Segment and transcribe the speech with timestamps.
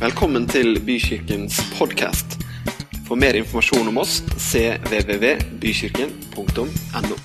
[0.00, 2.26] Velkommen til Bykirkens podkast.
[3.08, 7.16] For mer informasjon om oss cvvvbykirken.no.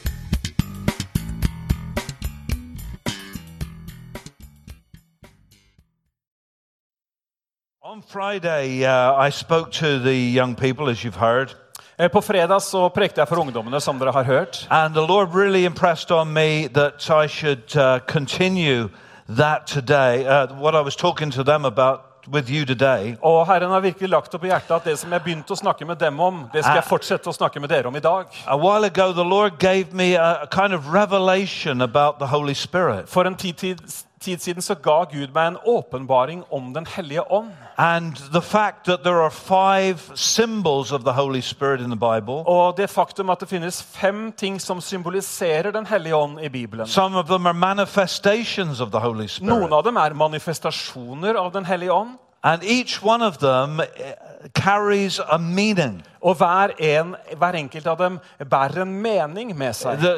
[7.84, 11.56] On Friday, uh, I spoke to the young people, as you've heard,
[12.00, 14.68] Eh, På fredag så prekte jeg for ungdommene, som dere har hørt.
[14.72, 18.90] and the Lord really impressed on me that I should uh, continue
[19.30, 23.16] that today, uh, what I was talking to them about with you today.
[23.22, 25.86] Og Herren har virkelig lagt det på hjertet at det som jeg begynte å snakke
[25.86, 28.26] med dem om, det skal jeg fortsette å snakke med dere om i dag.
[28.48, 32.54] A while ago, the Lord gave me a, a kind of revelation about the Holy
[32.54, 33.10] Spirit.
[33.10, 33.80] For en tid, tid,
[34.26, 37.52] tid siden så ga Gud meg en åpenbaring om Den hellige ånd.
[37.78, 42.42] And the fact that there are five symbols of the Holy Spirit in the Bible.
[42.48, 46.88] Og det faktum at det finnes fem ting som symboliserer Den hellige ånd i Bibelen.
[46.88, 49.54] Some of them are manifestations of the Holy Spirit.
[49.54, 52.18] Noen av dem er manifestasjoner av Den hellige ånd.
[52.46, 53.86] And each one of them uh,
[54.54, 56.04] carries a meaning.
[56.26, 60.02] Og hver, en, hver enkelt av dem bærer en mening med seg.
[60.02, 60.14] Det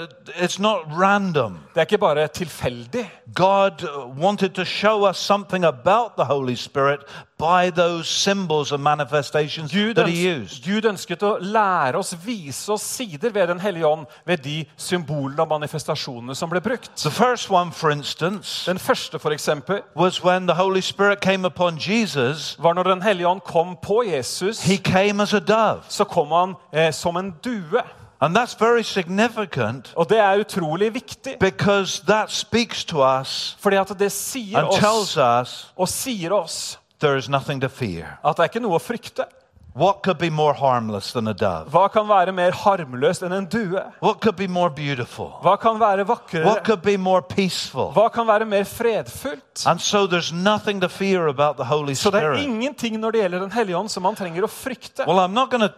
[1.75, 3.03] er ikke bare tilfeldig.
[3.35, 3.83] God
[4.15, 6.99] wanted to show us something about the Holy Spirit
[7.37, 10.63] by those symbols and manifestations Gud, that He used.
[10.65, 15.41] Gud ønsket å lære oss, vise oss sider ved Den hellige ånd ved de symbolene
[15.41, 16.89] og manifestasjonene som ble brukt.
[16.97, 21.45] The first one, for instance, Den første for eksempel, was when the Holy Spirit came
[21.45, 24.63] upon Jesus, var når Den hellige ånd kom på Jesus.
[24.63, 25.81] He came as a dove.
[25.97, 27.81] Så kom han eh, som en due.
[28.19, 33.75] And that's very significant Og det er utrolig viktig, because that speaks to us fordi
[33.77, 38.17] at det sier and tells oss, us og sier oss there is nothing to fear.
[38.25, 39.25] at det er ikke noe å frykte.
[39.77, 41.69] What could be more harmless than a dove?
[41.69, 43.77] Hva kan være mer harmløst enn en due?
[44.01, 45.35] What could be more beautiful?
[45.43, 46.63] Hva kan være What vakrere?
[46.65, 47.91] could be more peaceful?
[47.93, 49.67] Hva kan være mer fredfullt?
[49.67, 53.21] And so there's nothing to fear about the Holy Så det er ingenting når det
[53.21, 55.05] gjelder Den hellige ånd som man trenger å frykte.
[55.05, 55.73] Well, I'm not going to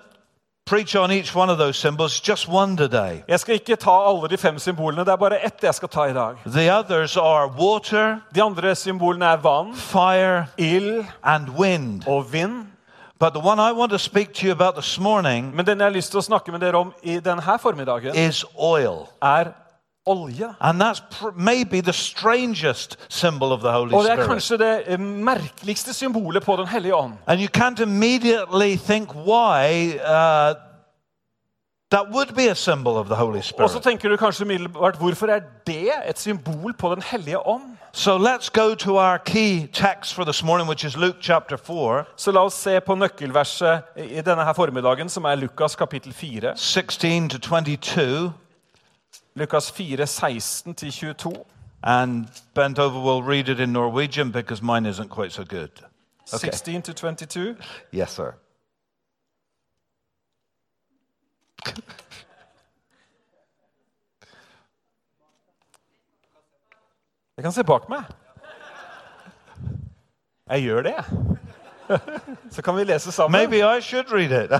[0.69, 3.23] preach on each one of those symbols, just one today.
[3.27, 5.05] Jeg skal ikke ta alle de fem symbolene.
[5.05, 6.35] Det er bare ett jeg skal ta i dag.
[6.45, 12.03] The others are water, De andre symbolene er vann, fire, ild and wind.
[12.07, 12.65] og vind.
[13.19, 15.85] But the one I want to speak to you about this morning Men den jeg
[15.85, 19.09] har lyst til å snakke med dere om i denne formiddagen, is oil.
[19.21, 19.45] er
[20.05, 20.55] olje.
[20.61, 21.01] And that's
[21.35, 24.29] maybe the strangest symbol of the Holy Og det er Spirit.
[24.29, 27.13] kanskje det eh, merkeligste symbolet på Den hellige ånd.
[27.27, 30.53] And you can't immediately think why uh,
[31.91, 35.27] that would be a symbol of the Holy Og så tenker du kanskje umiddelbart hvorfor
[35.27, 37.77] er det et symbol på Den hellige ånd?
[37.93, 42.03] So let's go to our key text for this morning, which is Luke chapter 4,
[42.15, 46.53] Så la oss se på nøkkelverset i denne her formiddagen, som er Lukas kapittel 4.
[46.55, 48.33] 16 to 22.
[49.35, 51.45] Lukas 4, 16-22.
[51.83, 55.71] And Bent over will read it in Norwegian because mine isn't quite so good.
[56.33, 56.51] Okay.
[56.51, 57.55] 16 to 22.
[57.93, 58.33] Yes, sir.
[67.39, 68.03] Jeg kan se bak meg.
[70.49, 71.05] Jeg gjør det, jeg.
[72.53, 73.31] Så kan vi lese sammen.
[73.31, 74.51] Maybe I should read it.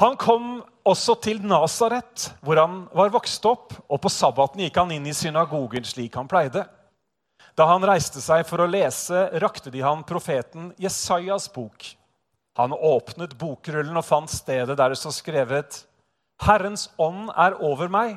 [0.00, 4.90] Han kom også til Nasaret, hvor han var vokst opp, og på sabbaten gikk han
[4.96, 6.64] inn i synagogen slik han pleide.
[7.54, 11.94] Da han reiste seg for å lese, rakte de han profeten Jesajas bok.
[12.58, 15.80] Han åpnet bokrullen og fant stedet der det står skrevet
[16.44, 18.16] Herrens ånd er over meg,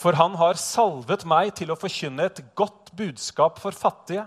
[0.00, 4.24] for han har salvet meg til å forkynne et godt budskap for fattige.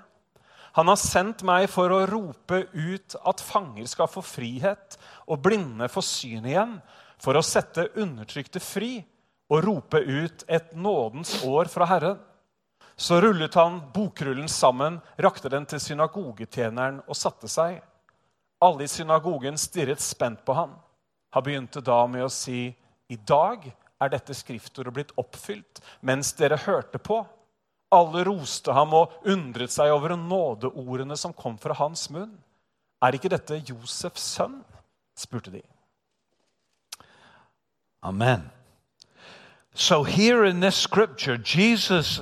[0.78, 4.97] Han har sendt meg for å rope ut at fanger skal få frihet,
[5.30, 6.78] og blinde få syn igjen,
[7.22, 8.97] for å sette undertrykte fri
[9.53, 12.18] og rope ut et nådens år fra Herren.
[12.97, 17.81] Så rullet han bokrullen sammen, rakte den til synagogetjeneren og satte seg.
[18.63, 20.78] Alle i synagogen stirret spent på ham.
[21.35, 22.69] Han begynte da med å si,
[23.12, 23.66] i dag
[24.00, 27.23] er dette skriftordet blitt oppfylt, mens dere hørte på.
[27.94, 32.32] Alle roste ham og undret seg over nådeordene som kom fra hans munn.
[33.03, 34.61] Er ikke dette Josefs sønn?
[35.20, 35.61] spurte de.
[38.02, 38.49] Amen.
[39.76, 42.22] So, here in this scripture, Jesus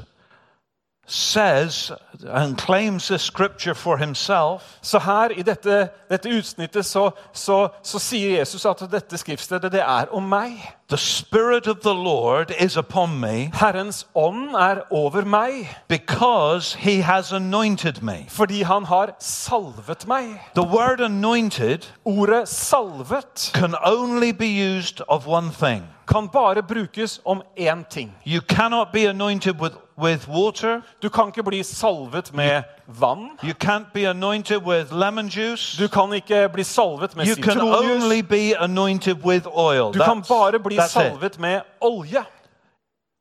[1.11, 1.91] says
[2.33, 4.77] and claims this scripture for himself.
[4.81, 9.81] Så her i dette, dette utsnittet så, så, så sier Jesus at dette skriftstedet det
[9.81, 10.61] er om meg.
[10.87, 17.01] The Spirit of the Lord is upon me Herrens ånd er over meg because he
[17.01, 18.25] has anointed me.
[18.29, 20.39] fordi han har salvet meg.
[20.55, 25.83] The word anointed Ordet 'salvet' can only be used of one thing.
[26.11, 28.11] Kan bare brukes om én ting.
[28.27, 30.81] You cannot be anointed with, with water.
[31.01, 33.29] Du kan ikke bli salvet med vann.
[33.43, 35.77] You can't be anointed with lemon juice.
[35.83, 38.03] Du kan ikke bli salvet med You can sitronjuice.
[38.03, 39.91] only be anointed with oil.
[39.93, 41.39] Du kan bare bli salvet it.
[41.39, 42.23] med olje.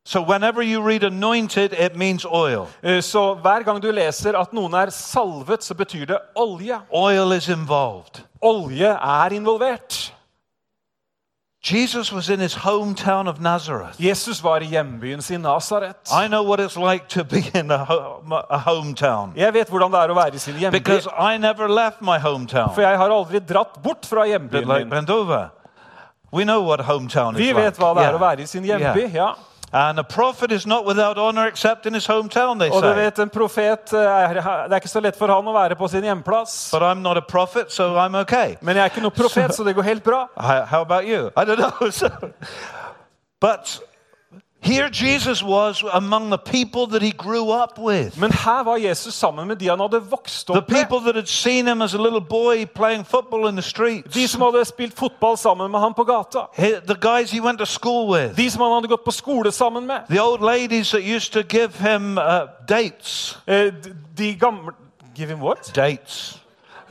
[0.07, 2.67] So whenever you read anointed, it means oil.
[2.83, 6.79] Eh, Så hver gang du leser at noen er salvet, så betyr det olje.
[6.93, 8.23] Oil is involved.
[8.43, 10.15] Olje er involvert.
[11.63, 13.97] Jesus was in his hometown of Nazareth.
[14.01, 16.09] Jesus var i hjembyen sin Nasaret.
[16.11, 19.93] I know what it's like to be in a, ho- a hometown Jeg vet hvordan
[19.93, 20.79] det er å være i sin hjemby.
[20.79, 22.73] because I never left my hometown.
[22.75, 24.91] For jeg har aldri dratt bort fra hjembyen like min.
[24.91, 25.51] Bendova.
[26.33, 27.85] We know what hometown Vi is vet like.
[27.85, 29.01] hva det er å være i sin hjemby.
[29.13, 29.15] Yeah.
[29.15, 29.35] ja.
[29.73, 32.95] And a prophet is not without honor except in his hometown, they Og du say.
[32.97, 34.35] vet, en profet, eh, er,
[34.67, 36.71] Det er ikke så lett for han å være på sin hjemplass.
[36.73, 38.57] But I'm not a prophet, so I'm okay.
[38.63, 40.27] Men jeg er ikke noen profet, så det går helt bra.
[40.37, 41.31] How, how about you?
[41.37, 41.91] I don't know.
[41.91, 42.09] So,
[43.41, 43.81] but
[44.63, 48.21] here Jesus was among the people that he grew up with.
[48.21, 50.77] Men her var Jesus sammen med de han hadde vokst The opp med.
[50.79, 54.15] people that had seen him as a little boy playing football in the streets.
[54.15, 56.39] De som hadde spilt fotball sammen med ham på gata.
[56.87, 58.37] The guys he went to school with.
[58.37, 59.99] De som han hadde gått på skole sammen med.
[60.11, 62.25] The old ladies that used to give him uh,
[62.69, 63.39] dates.
[63.47, 63.73] Eh,
[64.19, 64.73] De gamle
[65.17, 65.73] Give him what?
[65.77, 66.39] Dates.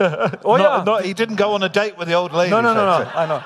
[0.44, 0.76] oh, ja!
[0.76, 2.50] Not- not- he didn't go on a date with the old ladies.
[2.50, 2.84] No, no, no.
[2.84, 3.04] no.
[3.14, 3.40] I know.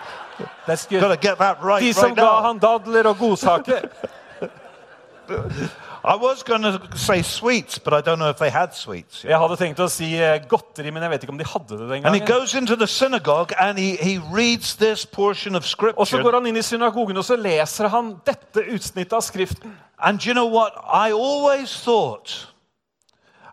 [0.66, 1.00] That's good.
[1.00, 2.42] Got to get that right De som right ga now.
[2.46, 3.80] han dadler og godsaker.
[6.06, 9.24] I was going to say sweets, but I don't know if they had sweets.
[9.24, 11.86] Jeg hadde tenkt å si eh, godteri, men jeg vet ikke om de hadde det
[11.88, 12.26] den And he gangen.
[12.40, 16.22] goes into the synagogue and he, he reads this portion of Og så scripture.
[16.22, 19.72] går han inn i synagogen og så leser han dette utsnittet av Skriften.
[19.98, 20.72] And you know what?
[20.84, 22.48] I always thought,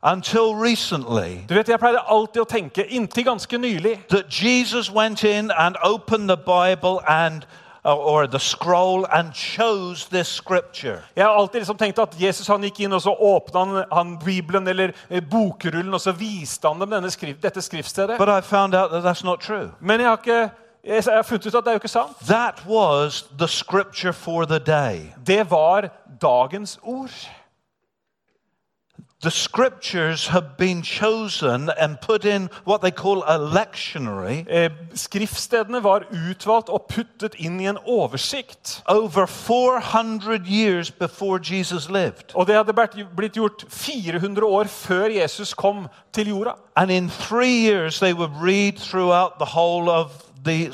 [0.03, 5.23] until recently, Du vet, Jeg pleide alltid å tenke, inntil ganske nylig, that Jesus went
[5.23, 7.45] in and opened the Bible and
[7.85, 11.01] uh, or the scroll and chose this scripture.
[11.15, 14.17] Jeg har alltid liksom tenkt at Jesus han gikk inn og så åpna han, han
[14.25, 18.17] Bibelen eller eh, bokrullen og så viste han dem skrift, dette skriftstedet.
[18.17, 19.71] But I found out that that's not true.
[19.79, 20.49] Men jeg har, ikke,
[20.83, 22.17] jeg har funnet ut at det er jo ikke sant.
[22.27, 25.13] That was the scripture for the day.
[25.27, 25.89] Det var
[26.21, 27.11] dagens ord.
[29.21, 35.83] The scriptures have been chosen and put in what they call a lectionary Eh, Skriftstedene
[35.83, 38.81] var utvalgt og puttet inn i en oversikt.
[38.87, 42.33] over 400 years before Jesus lived.
[42.35, 42.73] Og det hadde
[43.15, 46.51] blitt gjort 400 år før Jesus kom til jorda.
[46.75, 50.07] And in three years, they would read throughout the whole of
[50.45, 50.71] the.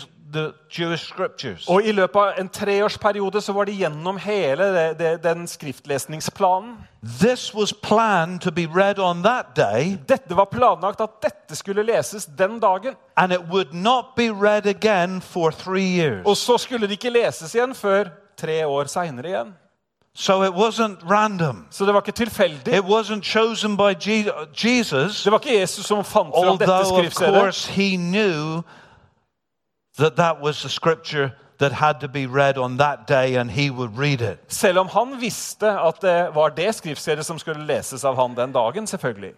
[1.67, 6.77] Og I løpet av en treårsperiode så var de gjennom hele det, det, den skriftlesningsplanen.
[7.19, 11.83] This was planned to be read on that day, Dette var planlagt at dette skulle
[11.83, 12.95] leses den dagen.
[13.17, 16.25] and it would not be read again for three years.
[16.25, 19.53] Og så skulle det ikke leses igjen før tre år seinere igjen.
[20.13, 21.67] So it wasn't random.
[21.71, 22.73] Så det var ikke tilfeldig.
[22.73, 23.93] It wasn't chosen by
[24.65, 28.63] Jesus, Det var ikke Jesus som fant fram dette although of course he knew
[34.47, 38.53] Selv om han visste at det var det skriftstedet som skulle leses av han den
[38.53, 38.87] dagen.
[38.87, 39.33] selvfølgelig.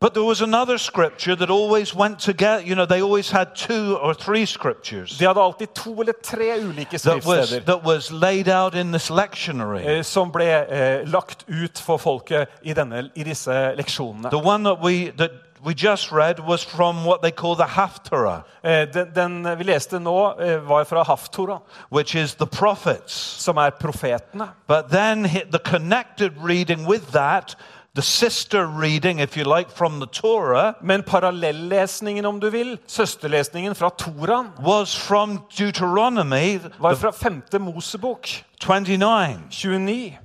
[0.00, 2.60] But there was another scripture that always went together.
[2.66, 6.58] You know, they always had two or three scriptures De hadde alltid to eller tre
[6.60, 9.84] ulike that skriftsteder that was laid out in this lectionary.
[9.86, 14.30] eh, som ble eh, lagt ut for folket i, denne, i disse leksjonene.
[14.30, 15.30] The one that we, that
[15.64, 20.00] we just read was from what they call the Haftarah, Eh, Den, den vi leste
[20.00, 21.58] nå, eh, var fra Haftora,
[21.90, 23.12] which is the prophets.
[23.14, 24.48] som er profetene.
[24.66, 27.56] But then the connected reading with that,
[27.94, 33.74] the sister reading, if you like, from the Torah, Men parallellesningen, om du vil, søsterlesningen
[33.74, 37.42] fra Toraen, was from Deuteronomy var fra 5.
[37.60, 38.28] Mosebok
[38.60, 40.18] 29 29.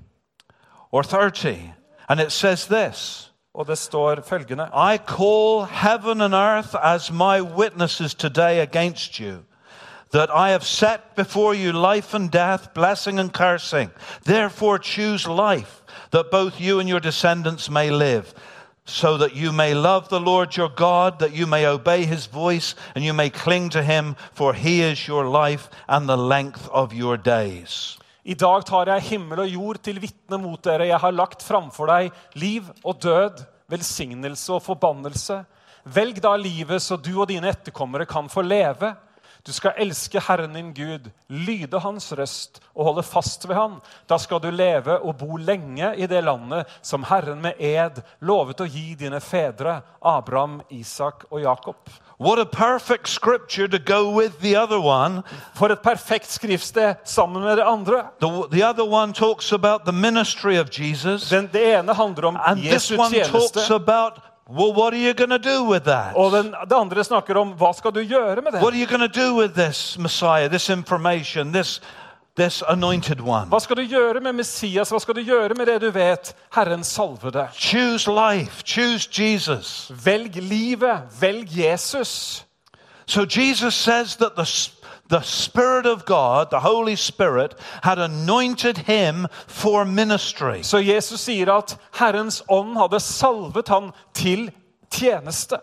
[0.91, 1.73] or 30.
[2.09, 3.26] And it says this.
[3.57, 9.37] Og det står følgende I call heaven and earth as my witnesses today against you,
[10.11, 13.89] that I have set before you life and death, blessing and cursing.
[14.23, 18.25] Therefore, choose life, that both you and your descendants may live,
[18.85, 22.75] so that you may love the Lord your God, that you may obey his voice,
[22.95, 26.93] and you may cling to him, for he is your life and the length of
[26.93, 27.96] your days.
[28.27, 30.89] I dag tar jeg himmel og jord til vitne mot dere.
[30.89, 33.39] Jeg har lagt framfor deg liv og død,
[33.71, 35.37] velsignelse og forbannelse.
[35.95, 38.89] Velg da livet, så du og dine etterkommere kan få leve.
[39.47, 43.77] Du skal elske Herren din Gud, lyde Hans røst og holde fast ved Han.
[44.11, 48.59] Da skal du leve og bo lenge i det landet som Herren med ed lovet
[48.59, 51.79] å gi dine fedre, Abraham, Isak og Jakob.
[52.19, 55.21] What a perfect scripture to go with the other one.
[55.53, 58.03] For et perfekt skriftsted sammen med det andre.
[58.19, 62.37] The, the other one talks about the ministry of Jesus, Den, det ene handler om
[62.45, 64.13] and this one talks about,
[64.49, 66.15] well, what are you going to do with that?
[66.15, 68.61] Og den, det andre snakker om hva skal du gjøre med det?
[68.61, 71.81] What are you going to do with this Messiah, this information, this,
[72.37, 73.49] this anointed one?
[73.49, 74.89] Hva skal du gjøre med Messias?
[74.89, 76.35] Hva skal du gjøre med det du vet?
[76.55, 77.47] Herren salvede.
[77.53, 79.91] Choose life, choose Jesus.
[80.05, 81.01] Velg livet.
[81.21, 82.45] Velg Jesus.
[83.05, 84.45] So Jesus says that the,
[85.09, 90.61] the Spirit of God, the Holy Spirit, had anointed him for ministry.
[90.63, 94.51] Så Jesus sier at Herrens ånd hadde salvet han til
[94.91, 95.57] tjeneste.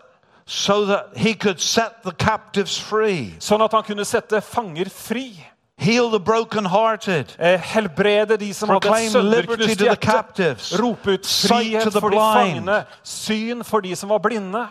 [0.47, 5.31] so that he could set the captives free, Sånn at han kunne sette fanger fri.
[5.77, 10.11] Heal the brokenhearted, Eh, helbrede de som hadde proclaim et liberty sønderknust to the hjerte.
[10.11, 14.67] captives, ut frihet the for de blind, fangne, syn for de som var blinde.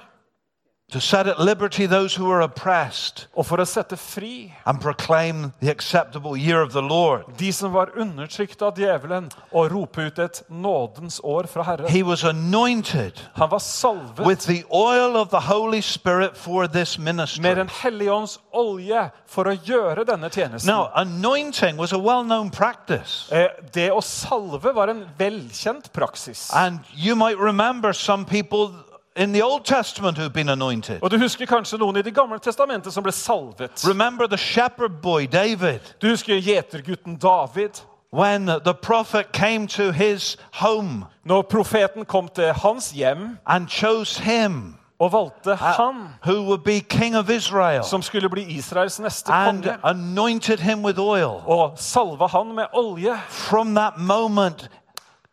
[0.92, 5.52] To set at liberty those who are oppressed, Og for å sette fri and proclaim
[5.60, 7.24] the acceptable year of the Lord.
[7.38, 11.88] de som var undertrykt av djevelen, og rope ut et nådens år fra Herren.
[11.88, 16.98] He was anointed Han var salvet with the oil of the Holy Spirit for this
[16.98, 17.42] med ministry.
[17.54, 20.66] Den hellige ånds olje for å gjøre denne tjenesten.
[20.66, 23.32] Now, anointing was a well known practice.
[23.32, 26.50] Eh, Det å salve var en velkjent praksis.
[26.54, 28.70] And you might remember some people
[29.16, 30.98] in the Old Testament who've been anointed.
[31.02, 33.84] Og Du husker kanskje noen i Det gamle testamentet som ble salvet.
[33.88, 37.70] Remember the shepherd boy, David, Du husker gjetergutten David.
[38.12, 44.22] when the prophet came to his home Når profeten kom til hans hjem and chose
[44.22, 45.94] him, og valgte han
[46.26, 50.84] who would be king of Israel, som skulle bli Israels neste and konge, anointed him
[50.84, 51.42] with oil.
[51.46, 53.16] og salva han med olje.
[53.28, 54.68] From that moment,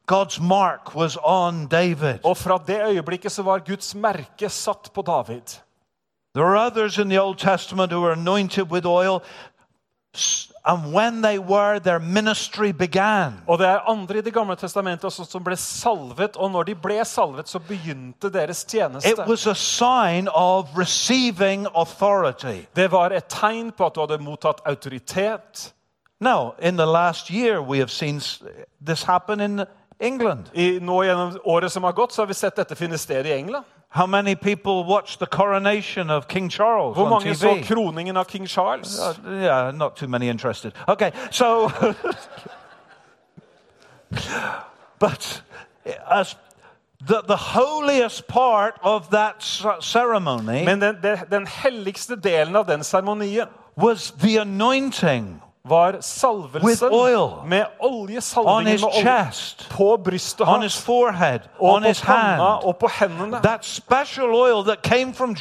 [0.06, 2.20] God's mark was on David.
[2.24, 5.62] Og fra det øyeblikket så var Guds merke satt på David.
[6.34, 9.22] There are others in the Old Testament who were anointed with oil,
[10.66, 13.34] and when they were, their ministry began.
[13.48, 16.76] Og det er andre i Det gamle testamentet også som ble salvet, og når de
[16.76, 18.66] ble salvet, så begynte deres
[19.06, 22.66] It was a sign of receiving authority.
[22.76, 25.74] Det var et tegn på at du hadde mottatt autoritet.
[26.20, 28.22] Now, in the last year, we have seen
[28.86, 29.66] this happen in
[30.02, 30.50] England.
[30.54, 33.34] I, nå Gjennom året som har gått, så har vi sett dette finne sted i
[33.34, 33.66] England.
[33.94, 37.64] How many people watched the coronation of King Charles Hvor on mange så TV?
[37.64, 39.00] kroningen av king Charles?
[39.00, 40.74] Uh, yeah, not too many interested.
[40.88, 41.70] Okay, so,
[45.00, 45.42] but
[46.10, 46.36] as
[47.08, 49.44] the, the holiest part of that
[49.82, 56.90] ceremony Men den, den, den helligste delen av den seremonien was the anointing var salvelsen
[57.46, 59.32] med on oljesalvingen med olje
[59.70, 63.42] på brystet hans forehead, og på panna og på hendene.
[63.44, 65.36] That special oil that came from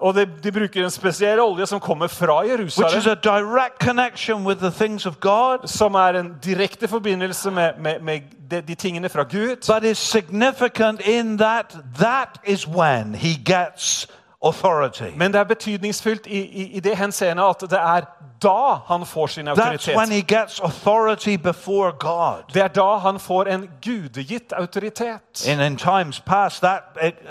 [0.00, 4.60] Og de, de bruker en spesiell olje som kommer fra Jerusalem, a direct connection with
[4.60, 4.70] the
[5.06, 8.20] of God, som er en direkte forbindelse med, med, med
[8.50, 9.56] de, de tingene fra Gud.
[9.66, 14.06] but is significant in that that is when he gets
[14.42, 15.10] authority.
[15.16, 18.00] Men det er betydningsfullt i, i, i det henseende at det er
[18.42, 20.10] da han får sin That's when autoritet.
[20.12, 22.42] he gets authority before God.
[22.54, 25.46] Det er da han får en gudegitt autoritet.
[25.48, 26.82] And in times past, that,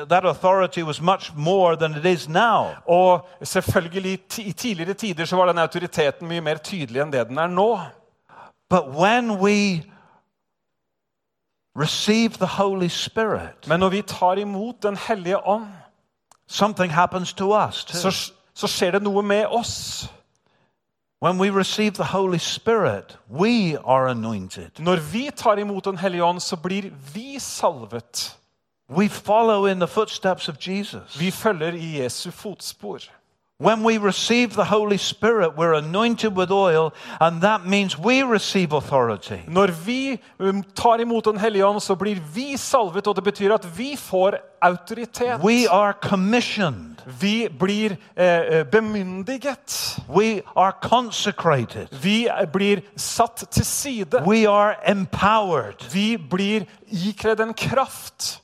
[0.09, 2.65] that authority was much more than it is now.
[2.87, 7.37] Og selvfølgelig i tidligere tider så var den autoriteten mye mer tydelig enn det den
[7.37, 7.79] er nå.
[8.69, 9.83] But when we
[11.75, 15.67] receive the Holy Spirit, Men når vi tar imot Den hellige ånd,
[16.49, 17.99] something happens to us too.
[17.99, 20.09] så, så skjer det noe med oss.
[21.21, 24.79] When we receive the Holy Spirit, we are anointed.
[24.79, 28.35] Når vi tar imot Den hellige ånd, så blir vi salvet.
[28.89, 31.19] We follow in the footsteps of Jesus.
[31.19, 32.99] Vi følger i Jesu fotspor.
[33.61, 38.71] When we receive the Holy Spirit, we're anointed with oil, and that means we receive
[38.71, 39.41] authority.
[39.47, 43.53] Når vi um, tar imot Den hellige ånd, så blir vi salvet, og det betyr
[43.53, 45.43] at vi får autoritet.
[45.43, 46.95] We are commissioned.
[47.19, 49.99] Vi blir eh, bemyndiget.
[50.09, 51.87] We are consecrated.
[52.01, 54.23] Vi blir satt til side.
[54.27, 55.93] We are empowered.
[55.93, 58.41] Vi blir ikledd en kraft.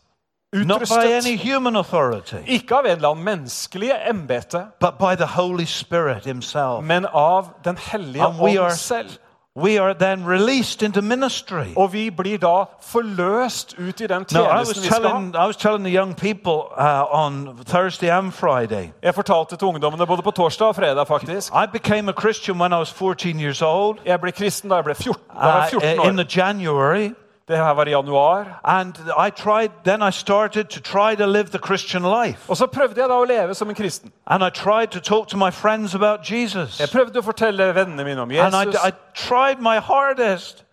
[0.64, 1.40] Not by any Utrustet.
[1.40, 6.84] human authority, Ikke av en eller annen menneskelig embete, but by the Holy Spirit Himself.
[6.84, 9.10] men av Den hellige And we are selv.
[9.58, 11.74] we are then released into ministry.
[11.78, 15.10] Og vi blir da forløst ut i den No, I was tjenesten vi skal ha.
[15.10, 18.90] telling I was telling the young people uh, on Thursday and Friday.
[19.04, 21.54] Jeg fortalte til ungdommene både på torsdag og fredag faktisk.
[21.54, 23.98] I became a Christian when I was 14 years old.
[24.06, 26.26] Jeg ble kristen da jeg ble 14, da jeg var Uh, in the.
[26.42, 27.10] January,
[27.48, 28.60] Det her var i januar.
[28.64, 28.96] and
[29.28, 29.70] I tried.
[29.84, 33.16] Then I started to try to live the Christian life, Og så prøvde jeg da
[33.16, 34.12] å leve som en kristen.
[34.28, 38.04] and I tried to talk to my friends about Jesus, Jeg prøvde å fortelle vennene
[38.04, 38.82] mine om and I, Jesus.
[38.84, 40.64] I tried my hardest,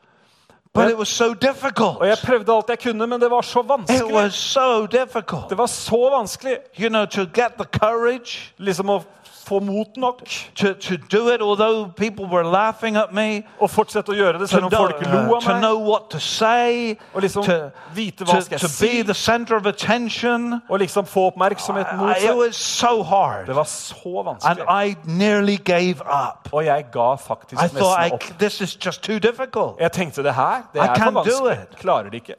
[0.74, 1.98] but it was so difficult.
[2.00, 4.14] Og jeg prøvde alt jeg kunne, men det var så It vanskelig.
[4.14, 9.02] was so difficult, Det var så vanskelig you know, to get the courage liksom å
[9.46, 10.22] få mot nok
[10.54, 13.42] to, to do it, although people were laughing at me.
[13.60, 15.60] og fortsette å gjøre det To selv om folk lo uh, av to meg.
[15.60, 17.52] know what to say, Og liksom to,
[17.94, 20.60] vite to, hva skal to jeg be si, the center of attention.
[20.68, 22.36] og liksom få oppmerksomheten Uh, mot it seg.
[22.36, 23.46] was so hard.
[23.46, 24.86] Det var så And vanskelig.
[24.86, 26.48] I nearly gave up.
[26.52, 28.38] Og jeg ga faktisk I thought, I, nesten opp.
[28.38, 29.80] this is just too difficult.
[29.80, 31.52] Jeg tenkte det her, det I er for can't do vanskelig.
[31.72, 31.78] it.
[31.78, 32.34] Klarer det ikke.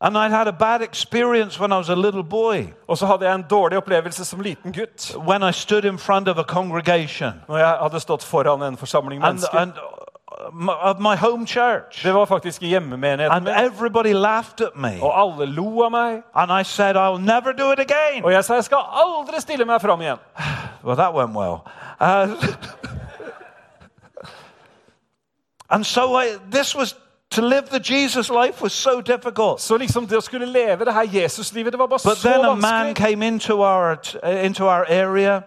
[0.00, 2.72] And I'd had a bad experience when I was a little boy.
[2.88, 5.16] Og så hadde jeg en dårlig opplevelse som liten gutt.
[5.16, 9.24] When I stood in front of a congregation Når jeg hadde stått foran en forsamling
[9.24, 9.58] and, mennesker.
[9.58, 12.02] and uh, my, of my home church.
[12.02, 13.54] Det var faktisk i hjemmemenigheten And min.
[13.54, 15.02] everybody laughed at me.
[15.02, 16.22] Og alle lo av meg.
[16.34, 18.24] And I said, I'll never do it again.
[18.24, 20.16] Og jeg sa jeg skal aldri stille meg fram igjen.
[20.84, 21.58] Well, that went well.
[22.00, 22.28] Uh,
[25.70, 26.94] and so I, this was
[27.34, 29.60] to live the Jesus life was so difficult.
[29.60, 32.44] Så liksom det å skulle leve det her Jesuslivet, det var bare But så then
[32.44, 32.96] a man vanskelig.
[32.96, 33.96] came into our
[34.44, 35.40] into our area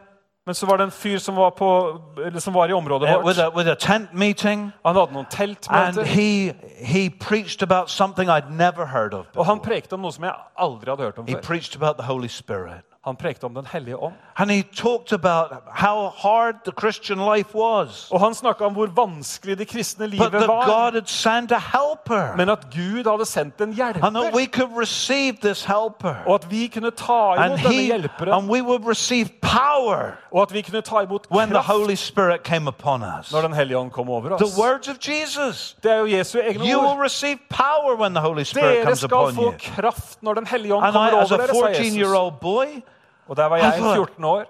[0.46, 3.26] Men så var det en fyr som var, på, eller som var i området uh,
[3.26, 3.54] with vårt.
[3.54, 6.04] a with a tent meeting, Han hadde noen and teltmøter.
[6.06, 6.54] he
[6.86, 9.26] he preached about something I'd never heard of.
[9.36, 9.74] Og han Before.
[9.74, 11.42] prekte om noe som jeg aldri hadde hørt om He før.
[11.42, 14.14] preached about the Holy Spirit, Han prekte om Den hellige ånd.
[14.40, 18.86] and he talked about how hard the Christian life was, Og han snakka om hvor
[18.88, 20.66] vanskelig det kristne but livet that var.
[20.66, 24.36] God had sent a helper, Men at Gud hadde sendt en and that hjelper.
[24.36, 26.16] we could receive this helper.
[26.28, 28.34] Og at vi kunne ta and imot denne he hjelperen.
[28.34, 31.96] and we would receive power Og at vi kunne ta imot when the kraft Holy
[31.96, 33.32] Spirit came upon us.
[33.32, 34.58] når Den hellige ånd kom over The oss.
[34.60, 35.76] words of Jesus.
[35.84, 37.00] Det er jo Jesu egne You will ord.
[37.04, 39.54] receive power when the Holy Spirit Dere comes skal upon få you.
[39.58, 41.98] kraft når Den hellige ånd And kommer I, over dere, sa 14 Jesus.
[41.98, 42.66] year old boy,
[43.30, 44.44] Og der var jeg thought- 14 år.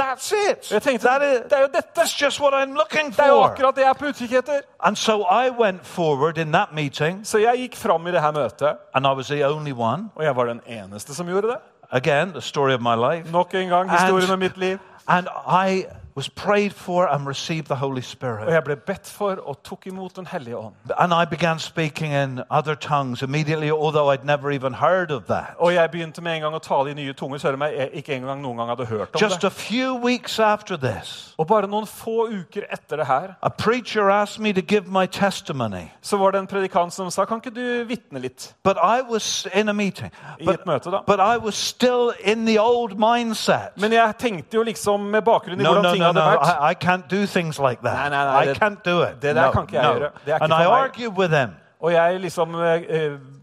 [0.00, 0.70] that's it.
[0.72, 1.88] Jeg tenkte, That is, det er jo dette.
[2.00, 3.44] that's just what I'm looking Det er jo for.
[3.44, 4.60] akkurat det jeg er på utkikk etter.
[4.80, 8.30] And so I went forward in that meeting, Så jeg gikk fram i det her
[8.30, 10.10] møtet, and I was the only one.
[10.16, 11.56] og jeg var den eneste som gjorde det.
[11.90, 13.32] Again, the story of my life.
[13.32, 14.78] Nok en gang historien And- om mitt liv.
[15.06, 15.26] And
[15.70, 15.84] I
[16.18, 18.48] was prayed for and received the Holy Og Spirit.
[18.52, 20.74] jeg ble bedt for og tok imot Den hellige ånd.
[20.98, 25.54] And I began speaking in other tongues immediately, although I'd never even heard of that.
[25.58, 28.14] Og jeg begynte med en gang å tale i nye tunger, selv om jeg ikke
[28.16, 29.44] engang noen gang hadde hørt om Just det.
[29.46, 34.10] a few weeks after this, Og bare noen få uker etter det her, a preacher
[34.10, 35.88] asked me to give my testimony.
[36.02, 38.54] så var det en predikant som sa, kan ikke du vitne litt?
[38.64, 40.10] But I was in a meeting.
[40.40, 41.00] I But, et møte da.
[41.06, 43.68] but I was still in the old mindset.
[43.76, 46.30] Men jeg tenkte jo liksom med bakgrunn i No, hvordan no, ting no, no.
[46.30, 46.46] vært.
[46.60, 47.94] I, I can't do things like that.
[47.94, 49.22] Nei, nei, nei, I det- can't do it.
[49.22, 49.98] det der no, kan ikke jeg no.
[49.98, 50.10] gjøre.
[50.24, 52.52] Det er ikke And I argued with him, Og jeg liksom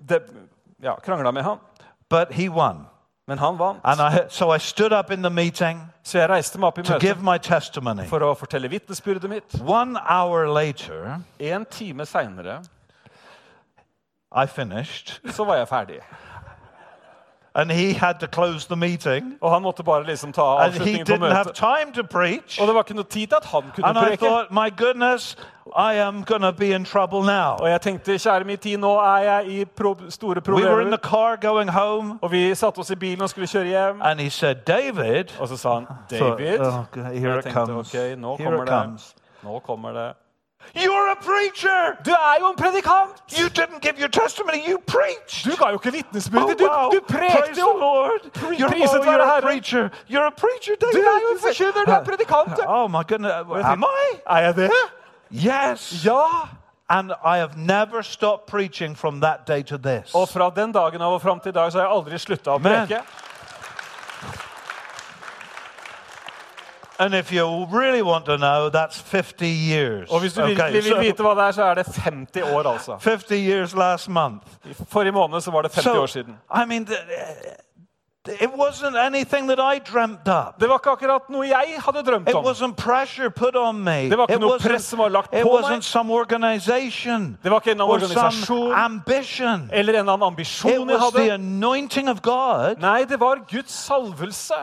[0.10, 0.22] det,
[0.84, 1.58] ja, krangla med han.
[2.10, 2.86] but he won.
[3.28, 3.80] Men han vant.
[3.84, 6.82] And I, so I stood up in the meeting Så jeg reiste meg opp i
[6.84, 8.06] to møtet give my testimony.
[8.08, 9.56] for å fortelle vitnesbyrdet mitt.
[9.66, 12.60] One hour later, En time seinere
[14.44, 16.00] I finished, så var jeg ferdig.
[17.56, 20.80] And he had to close the meeting, Og han måtte bare liksom ta and he
[20.80, 22.62] avslutningen på didn't have time to preach.
[22.62, 25.38] Og det var ikke noe tid til at han kunne And I thought, my goodness,
[25.78, 27.56] I am going to be in trouble now.
[27.60, 30.66] Og jeg tenkte, kjære min tid, nå er jeg i pro store We were in
[30.68, 30.98] problemer.
[30.98, 34.02] the car going home, Og vi satte oss i bilen og skulle kjøre hjem.
[34.02, 35.26] and he said, David.
[35.40, 35.86] Og så sa han,
[36.20, 37.96] So- David oh, here it tenkte, comes.
[37.96, 38.82] ok, nå Here kommer it det.
[38.84, 39.16] comes.
[39.44, 40.14] Nå kommer det.
[40.74, 41.98] You're a preacher.
[42.06, 43.12] Du er jo en predikant!
[43.40, 44.60] You didn't give your testimony.
[44.70, 45.46] You preached.
[45.46, 46.48] Du ga jo ikke vitnesbyrde.
[46.48, 46.92] vitnesbyrdet.
[46.92, 47.78] Du, du prekte jo!
[47.80, 48.22] Lord.
[48.60, 49.42] You're, priset oh, være Herren.
[49.44, 49.90] preacher.
[50.10, 51.06] You're a preacher, Du David.
[51.08, 52.58] er jo en forkynner, du er predikant.
[52.58, 52.64] du.
[52.78, 53.34] Oh my goodness.
[53.66, 54.20] Am I?
[54.28, 54.72] Er jeg det?
[55.32, 56.06] Yes.
[56.06, 56.26] Ja!
[56.90, 60.14] And I have never stopped preaching from that day to this.
[60.14, 62.52] Og fra den dagen av og fram til i dag så har jeg aldri slutta
[62.52, 62.88] å Men-
[67.00, 70.10] And if you really want to know, that's 50 years.
[70.12, 72.98] Og hvis du Okay, vil vite hva det er, så er det 50 år, altså.
[73.00, 74.46] 50 years last month.
[74.66, 76.36] I Forrige måned så var det 50 år siden.
[76.56, 76.88] I mean,
[78.42, 80.60] it wasn't anything that I dreamt up.
[80.60, 82.46] Det var ikke akkurat noe jeg hadde drømt It om.
[82.46, 84.10] wasn't pressure put on me.
[84.10, 85.84] Det var ikke it noe press som var lagt it på wasn't meg.
[85.84, 89.70] some organization Det var ikke en organisasjon ambition.
[89.74, 91.34] eller en annen It ambisjon jeg was the hadde.
[91.34, 94.54] anointing of God Nei, det var Guds salvelse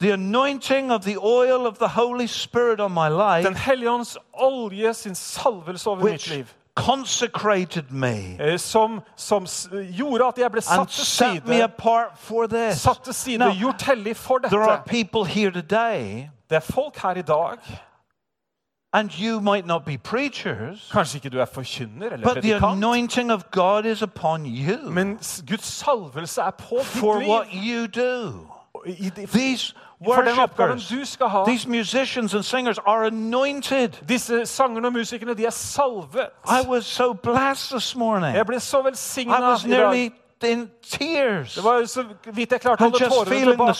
[0.00, 4.16] the anointing of the oil of the Holy Spirit on my life, Den hellige ånds
[4.32, 9.46] olje, sin salvelse over mitt liv, consecrated me eh, som, som
[9.98, 12.80] gjorde at jeg ble satt til side, apart for this.
[12.80, 14.88] satt til side, Now, gjort hellig for there are dette.
[14.88, 17.58] people here today, Det er folk her i dag
[18.92, 23.30] and you might not be preachers, Kanskje ikke du er forkynner eller but the anointing
[23.32, 27.62] of God is upon you men Guds salvelse er på for ditt what liv.
[27.62, 28.46] you do.
[29.32, 31.44] These For den oppgaven du skal ha.
[31.44, 33.88] these musicians and singers are anointed.
[34.08, 36.28] Disse sangerne og musikerne de er salvet.
[36.46, 38.36] I was so blessed this morning.
[38.36, 39.92] Jeg ble så velsignet velsigna i dag.
[39.92, 40.10] nearly
[40.44, 41.54] in tears.
[41.54, 43.78] Det var så vidt jeg klarte å holde tårene tilbake.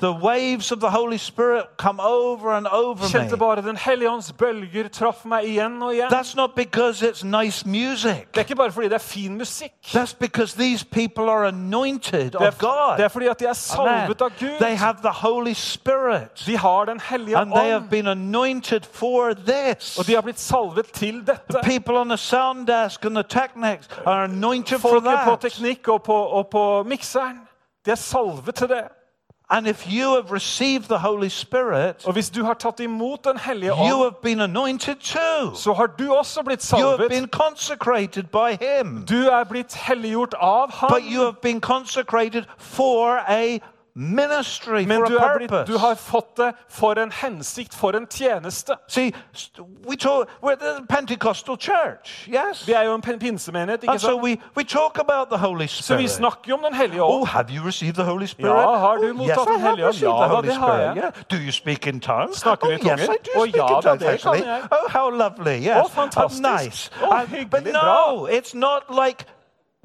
[0.00, 4.32] The waves of the Holy Spirit come over and over Kjente bare Den hellige ånds
[4.32, 6.08] bølger traff meg igjen og igjen.
[6.12, 8.16] That's not because it's nice music.
[8.28, 9.72] Det er ikke bare fordi det er fin musikk.
[9.86, 12.96] That's because these people are anointed of God.
[12.96, 14.76] det er fordi at de er salvet av They Gud.
[14.76, 16.42] have the Holy Spirit.
[16.46, 17.90] De har Den hellige And they have ånd.
[17.90, 19.98] been anointed for this.
[19.98, 21.58] Og de har blitt salvet til The dette.
[21.62, 26.02] people on the sound desk and the technics are anointed for Folket på teknikk og
[26.02, 27.40] på, og på mikseren.
[27.86, 28.82] De er salvet til det.
[29.52, 33.36] And if you have received the Holy Spirit, Og hvis du har tatt imot Den
[33.38, 35.54] hellige you have been anointed too.
[35.54, 37.10] så har du også blitt You have salvet.
[37.10, 39.04] been consecrated by Him.
[39.08, 41.24] Du er blitt helliggjort av But you ham.
[41.24, 43.58] have been consecrated for a
[43.94, 48.06] Men for du, a er blitt, du har fått det for en hensikt, for en
[48.06, 48.76] tjeneste.
[48.88, 49.12] See,
[49.88, 52.66] we talk, we're the Pentecostal church, yes?
[52.66, 55.66] Vi er jo en pin- pinsemenighet, ikke And so we, we talk about the Holy
[55.66, 56.10] Så vi Spirit.
[56.10, 57.28] snakker jo om Den hellige Oh, ånd.
[57.28, 58.50] have you received the Holy Spirit?
[58.52, 59.94] Ja, har du oh, mottatt yes, Den hellige ånd?
[60.02, 60.96] Ja, da, det har jeg.
[60.96, 61.12] Yeah.
[61.30, 62.36] Do you speak in tongues?
[62.36, 63.06] Snakker du oh, i tunger?
[63.06, 64.62] do Å, speak ja, in da, tongues, det kan jeg.
[64.72, 65.76] Oh, how lovely, yes.
[65.84, 66.44] Å, fantastisk.
[66.44, 66.90] Oh, nice.
[67.02, 69.24] Uh, hyggelig, but no, it's not like,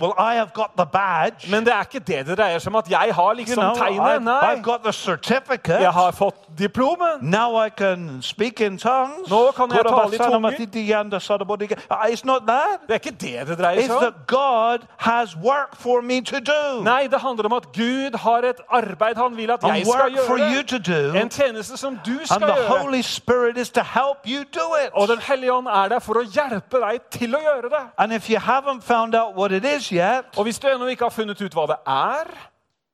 [0.02, 1.52] well, I have got the badge.
[1.52, 3.76] Men det er ikke det det dreier seg om, at jeg har you liksom know,
[3.76, 4.24] tegnet.
[4.24, 5.82] Nei, I've got the certificate.
[5.82, 7.22] jeg har fått diplomen.
[7.22, 9.30] Now I can speak in tongues.
[9.30, 11.78] Nå kan jeg tale i tunger.
[11.92, 12.80] Uh, It's not that.
[12.88, 14.04] Det er ikke det det dreier seg om.
[14.04, 16.84] that God has work for me to do.
[16.84, 20.28] Nei, det handler om at Gud har et arbeid han vil at jeg skal gjøre.
[20.28, 21.18] for you to do.
[21.20, 22.80] En tjeneste som du And skal the gjøre.
[22.80, 25.08] Holy Spirit is to help you do Og.
[25.08, 27.84] Den hellige ånd er der for å hjelpe deg til å gjøre det.
[27.98, 31.06] And if you haven't found out what it is yet, Og hvis du ennå ikke
[31.06, 32.24] har funnet ut hva det er,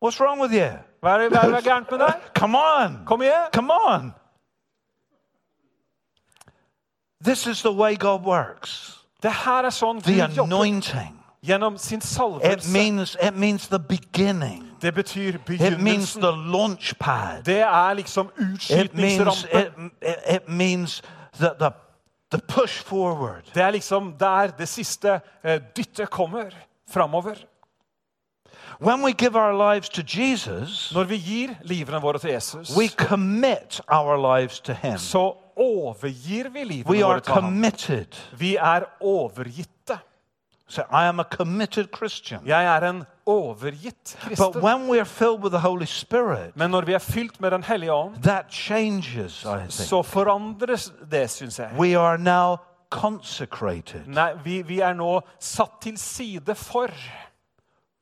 [0.06, 0.72] what's wrong with you?
[1.02, 2.14] hva er, hva er gærent med deg?
[2.36, 3.00] Come on.
[3.06, 3.48] Kom igjen.
[3.54, 4.14] Come on.
[7.24, 8.98] This is the way God works.
[9.24, 11.18] Det her er sånn The Gud jobber anointing.
[11.44, 12.02] gjennom sin
[12.44, 14.68] It means it means the beginning.
[14.82, 16.22] Det betyr It means begynnelsen.
[16.22, 17.44] the launch pad.
[17.46, 19.86] Det er liksom It means utskytningsrampen.
[20.02, 21.02] it, it, it means
[21.40, 21.72] the, the
[22.32, 23.44] the push forward.
[23.54, 26.50] Det er liksom der det siste uh, dyttet kommer
[26.92, 27.36] framover.
[28.80, 32.88] When we give our lives to Jesus, Når vi gir livene våre til Jesus, we
[32.88, 34.98] commit our lives to Him.
[34.98, 37.44] så overgir vi We livene are våre til ham.
[37.44, 38.06] committed.
[38.38, 40.00] Vi er overgitte.
[40.68, 42.42] So I am a committed Christian.
[42.46, 44.62] Jeg er en overgitt But kristen.
[44.64, 47.64] when we are filled with the Holy Spirit, Men når vi er fylt med Den
[47.64, 49.72] hellige ånd, that changes, I think.
[49.72, 51.70] så forandres det, syns jeg.
[51.80, 52.58] We are now
[52.92, 56.90] consecrated, Nei, vi, vi er nå satt til side for.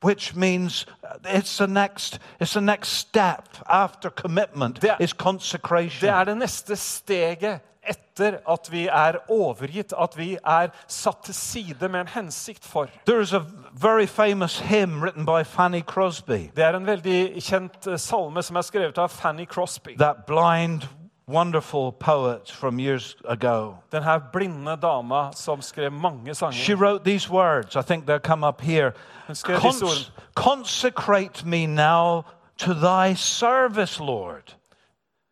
[0.02, 0.86] which means
[1.26, 6.02] it's the next it's the next step after commitment Det- is consecration.
[6.02, 11.34] Det er det neste steget etter at vi er overgitt, at vi er satt til
[11.34, 12.88] side med en hensikt for.
[13.10, 13.42] There's a
[13.74, 18.56] very famous hymn written by Fanny Crosby, Det er en veldig kjent eh, salme som
[18.56, 19.98] er skrevet av Fanny Crosby.
[19.98, 20.82] that blind,
[21.30, 23.76] wonderful poet from years ago.
[23.92, 27.76] Den blinde dama som skrev mange She wrote these words.
[27.76, 28.92] I think they'll come up here.
[29.28, 32.24] Hun skrev disse Cons- consecrate me now
[32.58, 34.56] to thy service, Lord,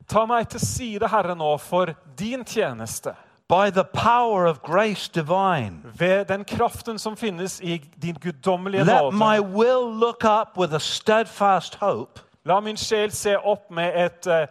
[0.07, 1.85] Ta meg til side, Herre, nå for
[2.19, 3.13] din tjeneste.
[3.49, 5.81] by the power of grace divine.
[5.99, 10.79] Ved den kraften som finnes i din guddommelige Let my will look up with a
[10.79, 14.47] steadfast hope, La min sjel se opp med et, eh,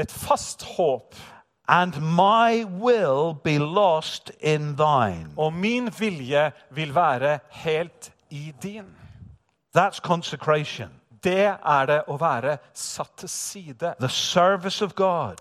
[0.00, 1.14] et fast håp,
[1.68, 5.30] and my will be lost in thine.
[5.36, 8.84] og min vilje vil være helt i din.
[9.78, 10.90] That's consecration.
[11.24, 13.94] Det er det å være satt til side.
[14.00, 15.36] The service of God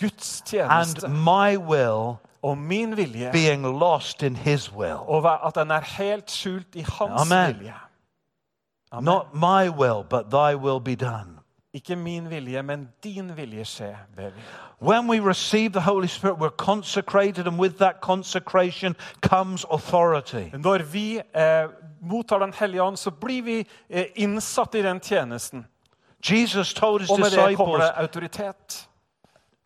[0.00, 4.96] Guds and my will og min vilje, being lost in his will.
[5.08, 7.54] og at den er helt skjult i hans Amen.
[7.54, 7.74] vilje.
[8.92, 9.04] Amen.
[9.04, 11.39] Not my will, but thy will be done.
[11.72, 14.22] Ikke min vilje, men din vilje skje, vi.
[14.82, 20.50] When we receive the Holy Spirit, we're consecrated, and with that consecration comes authority.
[20.52, 25.66] Når vi eh, mottar Den hellige ånd, så blir vi eh, innsatt i den tjenesten.
[26.30, 28.88] Jesus told his Og med det kommer disciples, det autoritet.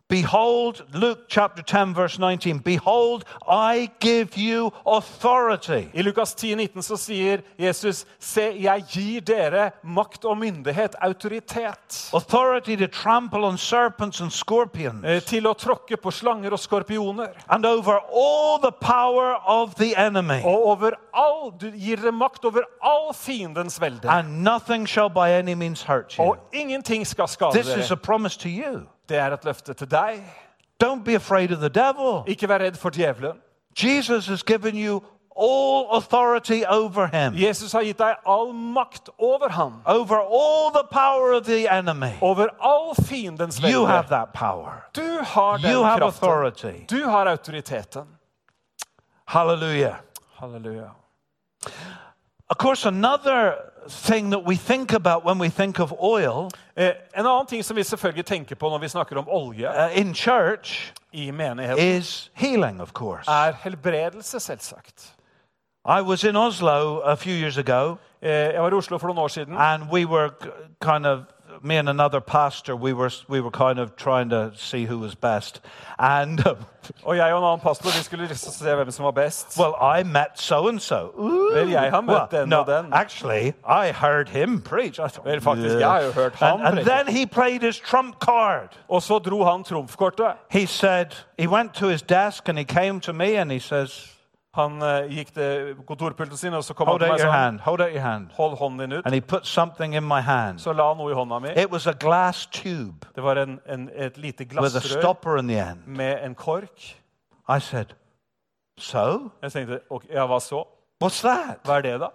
[0.07, 5.89] Behold, Luke chapter 10, verse 19, Behold, I give you authority.
[5.95, 12.09] I Lukas 10, 19 så sier Jesus, se, jeg gir dere makt og myndighet, autoritet,
[12.13, 17.33] Authority to trample on serpents and scorpions, eh, til å tråkke på slanger og skorpioner.
[17.49, 20.41] and over all the power of the enemy.
[20.43, 24.05] Og over all, du gir dere makt over all fiendens velde.
[24.07, 26.23] And nothing shall by any means hurt you.
[26.23, 28.85] Og ingenting skal skade This is a promise to you.
[29.09, 30.23] Det er et løfte til deg.
[30.83, 32.23] Don't be afraid of the devil.
[32.27, 33.37] Ikke vær redd for djevelen.
[33.83, 35.03] Jesus has given you
[35.37, 39.81] all authority over him, Jesus har gitt deg all makt over ham.
[39.85, 42.11] over all the power of the enemy.
[42.21, 44.85] Over all fiendens You have that power.
[44.95, 46.29] Du har den You have kraften.
[46.29, 46.85] authority.
[46.89, 48.03] Du har autoriteten.
[49.25, 49.95] Hallelujah.
[50.39, 50.89] Hallelujah.
[52.49, 53.55] Of course, another
[53.89, 56.83] thing that we think about when we think of oil uh,
[57.17, 60.13] en annen ting som vi selvfølgelig tenker på når vi snakker om olje uh, in
[60.15, 63.31] church i menigheten, is healing, of course.
[63.31, 65.13] er helbredelse, selvsagt.
[65.85, 69.17] I was in Oslo a few years ago, Uh, jeg var i Oslo for noen
[69.19, 69.57] år siden.
[69.57, 70.29] and we were
[70.81, 71.19] kind of
[71.65, 72.75] me and another pastor.
[72.75, 75.61] We were we were kind of trying to see who was best,
[75.99, 76.55] and uh,
[77.03, 79.57] Og jeg og en annen pastor vi skulle se hvem som var best.
[79.59, 81.11] well, I met so and so.
[81.53, 82.93] Vel, jeg har møtt den no, og den.
[82.93, 84.99] actually, I heard him preach.
[84.99, 87.79] I thought, Vel, faktisk, jeg har jo hørt ham and, and then he played his
[87.79, 88.69] trump card.
[88.89, 90.33] Og så dro han trumfkortet.
[90.51, 91.05] He said
[91.39, 94.14] he went to his desk and he came to me and he says,
[94.55, 97.27] Han eh, gikk til kontorpulten sin, og så kom han "Hold til out meg your
[97.27, 97.59] og sa hand.
[97.59, 99.05] Hold out your hand." Hold hånden din ut.
[99.05, 100.59] And he put something in my hand.
[100.59, 101.47] Så la han noe i hånda mi.
[101.55, 105.37] It was a glass tube Det var en, en, et lite with a glassrør stopper
[105.37, 105.79] in the end.
[105.85, 106.95] med en kork.
[107.49, 107.85] I said,
[108.77, 110.63] "So, Jeg tenkte okay, ja, hva så?
[111.03, 112.07] what's that?" Hva er det, da?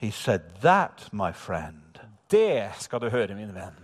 [0.00, 1.82] He said, "That, my friend,
[2.30, 3.74] Det skal du høre, min venn.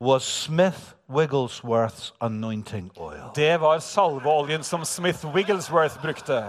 [0.00, 0.78] was Smith
[1.10, 6.44] Wigglesworth's anointing oil." Det var salveoljen som Smith Wigglesworth brukte.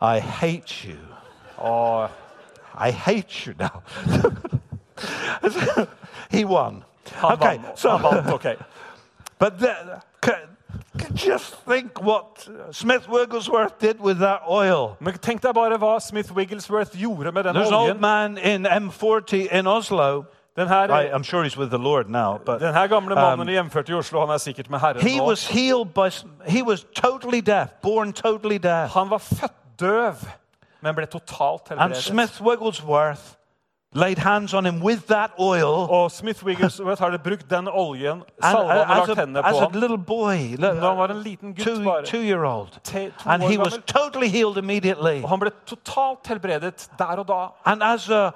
[0.00, 0.98] I hate you.
[1.56, 2.10] Og
[2.74, 3.82] I hate you now.
[6.30, 6.84] he won.
[7.12, 8.56] han Okay, so Han ok.
[9.38, 9.74] but the,
[11.14, 14.96] just think what Smith Wigglesworth did with that oil.
[15.00, 18.66] Men tenk deg bare hva Smith Wigglesworth gjorde med den There's an old man in
[18.66, 20.24] M40 in Oslo.
[20.56, 23.48] Den her, I, I'm sure he's with the Lord now, but den her gamle mannen
[23.48, 25.26] hjemført i Oslo, han er sikkert med Herren he nå.
[25.26, 26.10] was healed by.
[26.46, 30.14] He was totally deaf, born totally deaf, Han var født døv,
[30.80, 32.02] men ble totalt and helbredet.
[32.02, 33.36] Smith Wigglesworth
[33.96, 35.86] laid hands on him with that oil.
[35.90, 39.42] Og Smith Wigglesworth hadde brukt den oljen, And salva uh, og as, lagt a, hendene
[39.42, 39.72] på ham.
[39.72, 42.04] little boy, han var en liten gutt two, bare.
[42.04, 45.22] two year old, Te- to and he was totally healed immediately.
[45.22, 47.46] Og han ble totalt helbredet der og da.
[47.64, 48.30] And as a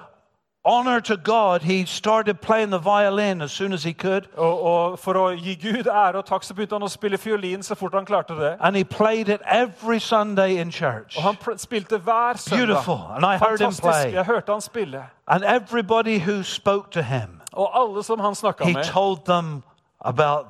[0.69, 4.99] honor to God, he started playing the violin as soon as he could, Og, og
[4.99, 7.95] For å gi Gud ære og takk, så begynte han å spille fiolin så fort
[7.95, 8.57] han klarte det.
[8.61, 11.17] and he played it every Sunday in church.
[11.17, 12.67] Og han spilte hver søndag.
[12.67, 14.13] Beautiful, and I heard him play.
[14.13, 15.03] Jeg hørte han spille.
[15.27, 19.63] And everybody who spoke to him, Og alle som han snakka he med, told them
[20.05, 20.47] about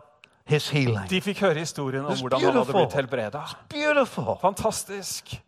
[0.46, 1.10] his healing.
[1.10, 3.40] de fikk høre historien om hvordan han hadde blitt helbreda.
[4.40, 5.40] Fantastisk.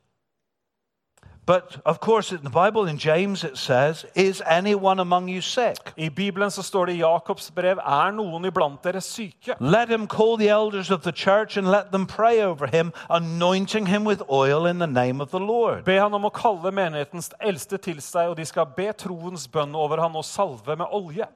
[1.50, 5.92] But of course, in the Bible, in James, it says, Is anyone among you sick?
[5.96, 9.56] I Bibelen så står det i Jakobs brev er noen iblant dere syke.
[9.58, 13.86] Let him call the elders of the church and let them pray over him, anointing
[13.86, 15.84] him with oil in the name of the Lord.
[15.84, 19.74] Be han om å kalle menighetens eldste til seg, og de skal be troens bønn
[19.74, 21.26] over han og salve med olje.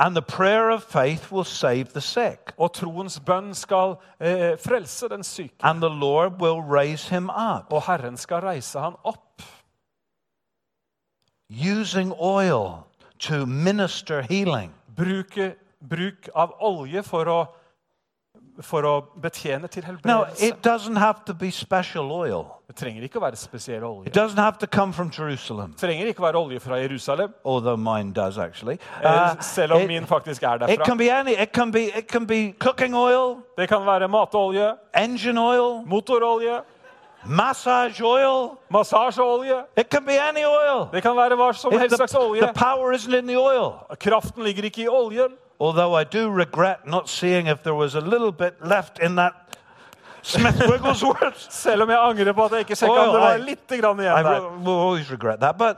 [0.00, 5.08] And the prayer of faith will save the sick, Og troens bønn skal eh, frelse
[5.08, 5.54] den syke.
[5.62, 7.72] and the Lord will raise him up.
[7.72, 9.42] Og Herren skal reise han opp.
[11.50, 12.86] Using oil
[13.18, 14.72] to minister healing.
[14.96, 15.54] Bruke,
[15.88, 17.38] bruk av olje for å,
[18.60, 23.16] for å betjene til Now, it doesn't have to be special oil, Det trenger ikke
[23.16, 24.06] å være spesiell olje.
[24.08, 27.32] it doesn't have to come from Jerusalem, Det trenger ikke å være olje fra Jerusalem,
[27.44, 28.78] although mine does actually.
[29.02, 31.32] eh, Uh, selv om it- min faktisk er It can be any.
[31.32, 31.96] It can be.
[31.96, 36.60] It can be cooking oil, Det kan være matolje, engine oil, motorolje,
[37.24, 38.58] massage oil.
[38.70, 39.64] Massage massasjeolje.
[39.76, 40.90] It can be any oil.
[40.92, 43.86] Det kan være hva som helst slags the, the power isn't in the oil.
[43.98, 45.32] Kraften ligger ikke i oljen.
[45.60, 49.32] Although I do regret not seeing if there was a little bit left in that
[51.48, 54.02] Selv om jeg angrer på at jeg ikke sjekka oh, det var litt igjen
[55.40, 55.74] der.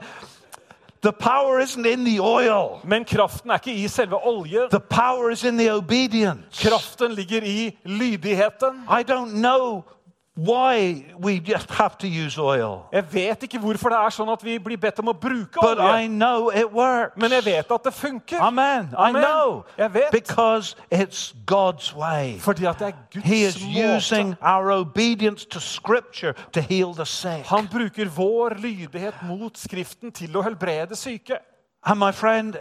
[1.01, 2.79] the power isn't in the oil.
[2.83, 4.69] Men kraften er ikke i selve oljen.
[4.69, 6.61] The power is in the obedience.
[6.61, 8.83] Kraften ligger i lydigheten.
[8.89, 9.83] I don't know
[10.35, 12.85] why we just have to use oil.
[12.93, 15.77] Jeg vet ikke hvorfor det er sånn at vi blir bedt om å bruke But
[15.77, 16.07] I olje.
[16.07, 17.17] know it works.
[17.17, 18.39] Men jeg vet at det funker.
[18.41, 18.89] Amen.
[18.93, 19.21] I Amen.
[19.21, 19.63] know.
[19.77, 20.11] Jeg vet.
[20.11, 22.39] Because it's God's way.
[22.39, 24.37] Fordi at det er He is Guds using måte.
[24.41, 27.45] our obedience to Scripture to heal the sick.
[27.45, 31.37] Han bruker vår lydighet mot Skriften til å helbrede syke.
[31.83, 32.55] And my friend,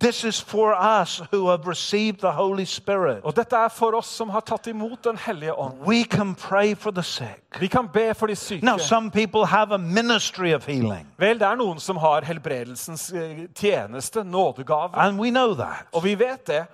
[0.00, 3.20] this is for us who have received the Holy Spirit.
[3.24, 5.78] Og dette er for oss som har tatt imot Den hellige ånd.
[5.86, 7.60] We can pray for the sick.
[7.60, 8.64] Vi kan be for de syke.
[8.64, 13.12] Now, some people have a ministry of healing, Vel, det er noen som har helbredelsens
[13.12, 14.90] eh, tjeneste, nådegave.
[14.94, 15.86] and we know that.
[15.92, 16.66] Og vi vet det.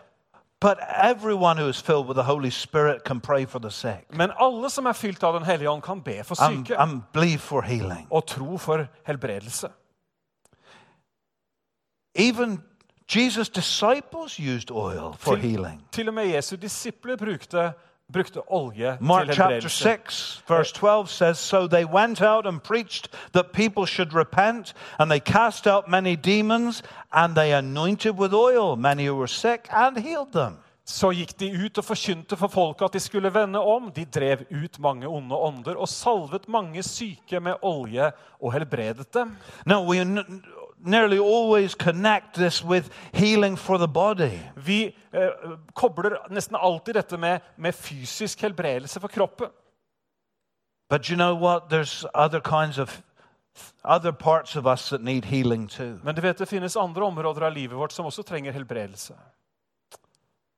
[0.60, 4.30] But everyone who is filled with the Holy Spirit can pray for the sick Men
[4.40, 6.78] alle som er fylt av Den hellige ånd, kan be for and, syke.
[6.78, 8.06] and believe for healing.
[8.10, 9.68] Og tro for helbredelse.
[12.14, 12.62] Even
[13.08, 15.84] Jesus' disciples used oil for Til- healing.
[15.92, 17.72] Til og med Jesu disipler brukte,
[18.12, 23.08] brukte olje Mark til chapter 6, verse 12 says So they went out and preached
[23.32, 28.76] that people should repent, and they cast out many demons, and they anointed with oil
[28.76, 30.56] many who were sick and healed them.
[30.84, 33.92] Så gikk de ut og forkynte for folket at de skulle vende om.
[33.96, 38.10] De drev ut mange onde ånder og salvet mange syke med olje
[38.42, 39.36] og helbredet dem.
[39.66, 40.00] Now, we
[40.84, 44.38] nearly always connect this with healing for the body.
[44.56, 45.30] Vi eh,
[45.74, 49.50] kobler nesten alltid dette med, med fysisk helbredelse for kroppen.
[50.90, 51.70] But you know what?
[51.70, 53.02] There's other kinds of
[53.84, 55.98] other parts of us that need healing too.
[56.02, 59.14] Men du vet, det finnes andre områder av livet vårt som også trenger helbredelse.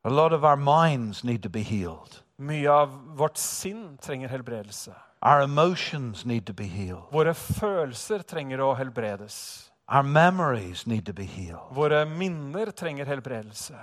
[0.04, 2.20] A lot of our minds need to be healed.
[2.37, 4.92] Mye av vårt sinn trenger helbredelse.
[5.22, 7.08] Our emotions need to be healed.
[7.12, 9.70] Våre følelser trenger å helbredes.
[9.88, 11.75] Our memories need to be healed.
[11.75, 13.75] Våre minner trenger helbredelse.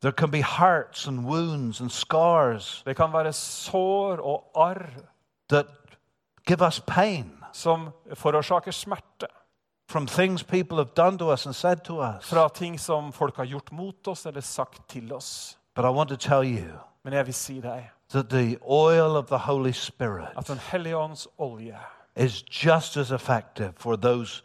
[0.00, 4.86] There can be hurts and wounds and scars Det kan være sår og arr
[5.50, 5.66] that
[6.46, 9.26] give us pain som forårsaker smerte.
[9.88, 12.24] from things people have done to us and said to us.
[12.30, 15.58] Fra ting som folk har gjort mot oss eller sagt til oss.
[15.74, 19.26] But I want to tell you Men jeg vil si deg that the oil of
[19.26, 21.78] the Holy Spirit at Den hellige ånds olje
[22.16, 24.42] is just as effective for those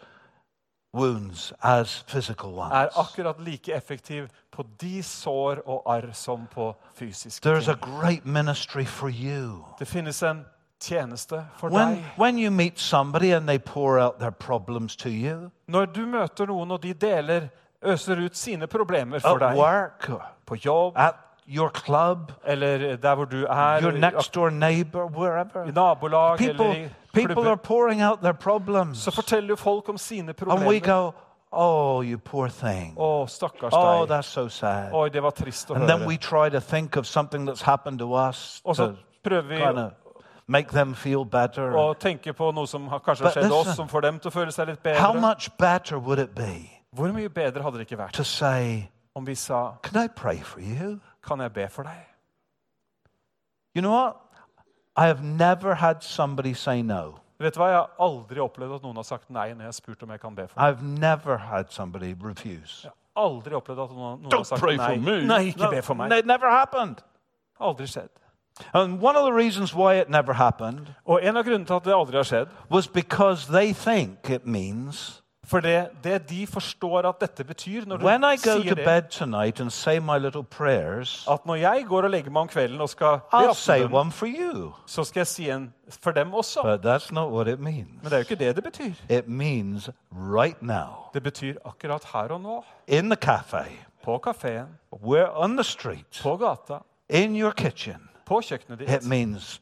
[0.95, 7.49] wounds as physical er akkurat like effektiv på de sår og arr som på fysiske
[7.49, 7.79] a ting.
[7.99, 9.65] great ministry for you.
[9.79, 10.45] Det finnes en
[10.79, 12.03] tjeneste for When, deg.
[12.17, 16.45] when you meet somebody and they pour out their problems to you Når du møter
[16.45, 17.47] noen, og de deler,
[17.83, 20.09] øser ut sine problemer for deg work,
[20.45, 21.13] på jobb at
[21.47, 26.57] your club, eller der hvor du er, your next door neighbor, i nabolag nabolag eller
[26.57, 28.97] people, i people are pouring out their problems.
[29.03, 30.27] så forteller jo folk om sine And
[30.67, 30.79] we problemer.
[30.85, 31.13] go,
[31.57, 32.93] Oh, you poor thing.
[32.97, 34.09] Oh, stakkars Oh, deg.
[34.09, 34.93] that's so sad.
[34.93, 36.17] Oi, det var trist å And then we høre.
[36.21, 38.95] try to think of something that's happened to us Og så to
[39.29, 39.91] prøver vi kind of
[40.47, 41.71] make them feel better.
[41.71, 44.33] å tenke på noe som har kanskje har skjedd oss, som får dem til å
[44.33, 45.21] føle seg litt How bedre.
[45.21, 49.25] much better would it be Hvor mye bedre hadde det ikke vært to say, om
[49.25, 50.99] vi sa Can I pray for you?
[51.27, 52.05] Kan jeg be for deg?
[53.73, 54.15] You know what?
[54.97, 57.19] I have never had somebody say no.
[57.39, 57.67] Vet du hva?
[57.67, 60.21] Jeg har aldri opplevd at noen har sagt nei når jeg har spurt om jeg
[60.21, 60.63] kan be for deg.
[60.63, 62.83] I've never had somebody refuse.
[62.83, 65.17] Jeg har aldri opplevd at noen, noen har Don't sagt pray for me.
[65.27, 66.15] Nei, ikke be for meg.
[66.15, 67.03] It never happened.
[67.59, 68.13] Aldri skjedd.
[68.73, 71.83] And one of the reasons why it never happened Og en av grunnene til at
[71.83, 77.05] det aldri har skjedd, was because they think it means for det, det de forstår
[77.09, 79.99] at dette betyr når du when I go sier to det, bed tonight and say
[79.99, 83.37] my little prayers, at når jeg går og legger meg om kvelden og skal be
[83.37, 84.71] I'll say aftenbønn, one for you.
[84.85, 86.61] så skal jeg si en for dem også.
[86.63, 87.87] But that's not what it means.
[88.01, 88.93] Men det er jo ikke det det betyr.
[89.09, 92.63] It means right now, Det betyr akkurat her og nå.
[92.87, 93.65] in the cafe,
[94.03, 96.77] På kafeen, we're on the street, på gata,
[97.09, 98.09] in your kitchen.
[98.25, 99.07] på kjøkkenet It ditt.
[99.07, 99.61] means,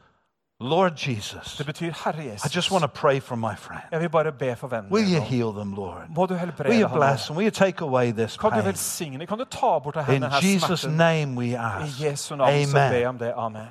[0.60, 3.82] Lord Jesus, Det betyr Herre I just want to pray for my friend.
[3.92, 6.02] Jeg vil bare be for vennen Will you heal them, Lord?
[6.10, 7.38] Må du Will you ham bless them?
[7.38, 8.66] Will you take away this Kan du pain?
[8.66, 9.28] velsigne?
[9.28, 10.98] Kan du ta bort In henne her Jesus' smerten?
[10.98, 12.02] name we I ask.
[12.02, 13.08] Jesu navn så ber jeg Amen.
[13.08, 13.34] om det.
[13.38, 13.70] Amen.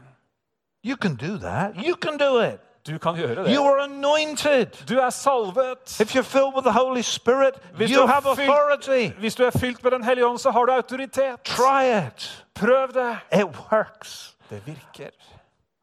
[0.86, 1.70] You can do that.
[1.76, 2.60] You can do it.
[2.86, 3.58] Du kan gjøre You det.
[3.58, 4.66] are anointed.
[4.88, 6.00] Du er salvet.
[6.00, 9.14] If you're filled with the Holy Spirit, Hvis you du er have authority.
[9.18, 11.40] Hvis du er fylt med Den hellige ånd, så har du autoritet.
[11.44, 12.44] Try it.
[12.54, 13.16] Prøv det.
[13.38, 14.36] It works.
[14.50, 15.10] Det virker.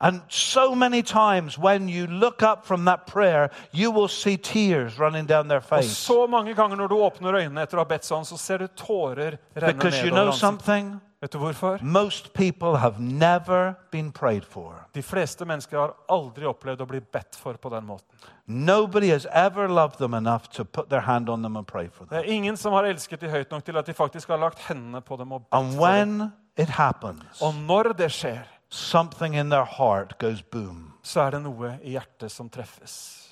[0.02, 4.98] And so many times when you look up from that prayer, you will see tears
[5.00, 5.96] running down their Og face.
[5.98, 8.68] så mange ganger når du åpner øynene etter å ha bedt sånn, så ser du
[8.68, 11.02] tårer renne Because you know something?
[11.22, 11.80] Vet du hvorfor?
[11.84, 14.88] Most people have never been prayed for.
[14.96, 18.06] De fleste mennesker har aldri opplevd å bli bedt for på den måten.
[18.48, 22.06] Nobody has ever loved them enough to put their hand on them and pray for
[22.06, 22.20] Det them.
[22.20, 25.02] er ingen som har elsket de høyt nok til at de faktisk har lagt hendene
[25.02, 26.20] på dem og bedt And for dem.
[26.20, 30.94] when it happens, Og når det skjer, something in their heart goes boom.
[31.04, 33.26] så er det noe i hjertet som treffes.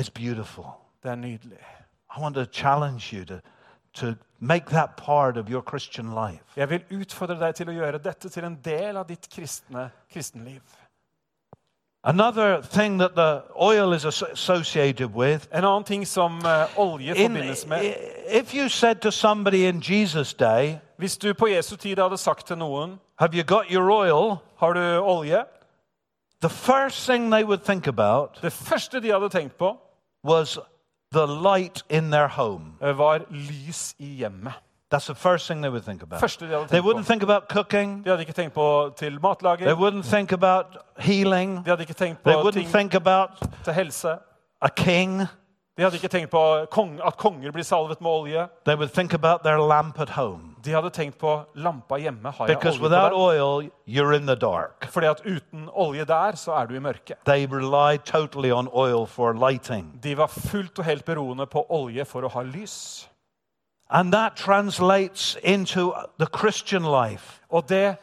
[0.00, 0.64] It's beautiful.
[1.02, 1.58] Det er nydelig.
[2.16, 3.40] I want to challenge you to,
[3.94, 6.44] to make that part of your Christian life.
[6.56, 10.62] Jeg vil utfordre deg til å gjøre dette til en del av ditt kristne kristenliv.
[12.06, 17.32] Another thing that the oil is associated with, En annen ting som eh, olje in,
[17.32, 17.84] forbindes med
[18.28, 22.46] if you said to somebody in Jesus' day, Hvis du på Jesu tid hadde sagt
[22.46, 24.36] til noen Have you got your oil?
[24.58, 25.44] har du olje,
[26.40, 29.76] The first thing they would think about det første de hadde tenkt på,
[30.24, 30.58] was
[31.12, 32.64] the light in their home.
[32.82, 34.52] eh, var lys i hjemmet.
[34.94, 36.20] That's the first thing they would think about.
[36.20, 37.06] Første de hadde They tenkt wouldn't på.
[37.06, 38.04] think about cooking.
[38.04, 39.18] De hadde ikke tenkt på til
[39.58, 40.66] They wouldn't think about
[40.98, 41.64] healing.
[41.64, 43.30] de hadde ikke tenkt They på wouldn't ting think about
[43.64, 44.08] til helse.
[44.62, 45.22] a king.
[45.76, 46.40] De hadde ikke tenkt på
[47.02, 48.48] at konger blir salvet med olje.
[48.64, 50.54] They would think about their lamp at home.
[50.64, 52.30] De hadde tenkt på lampa hjemme.
[52.30, 53.40] Har jeg Because olje without på den?
[53.42, 54.86] oil, you're in the dark.
[54.90, 57.16] Fordi at uten olje der, så er du i mørket.
[57.26, 59.98] They relied totally on oil for lighting.
[60.02, 63.08] De var fullt og helt beroende på olje for å ha lys.
[63.90, 67.40] And that translates into the Christian life.
[67.50, 67.96] Og det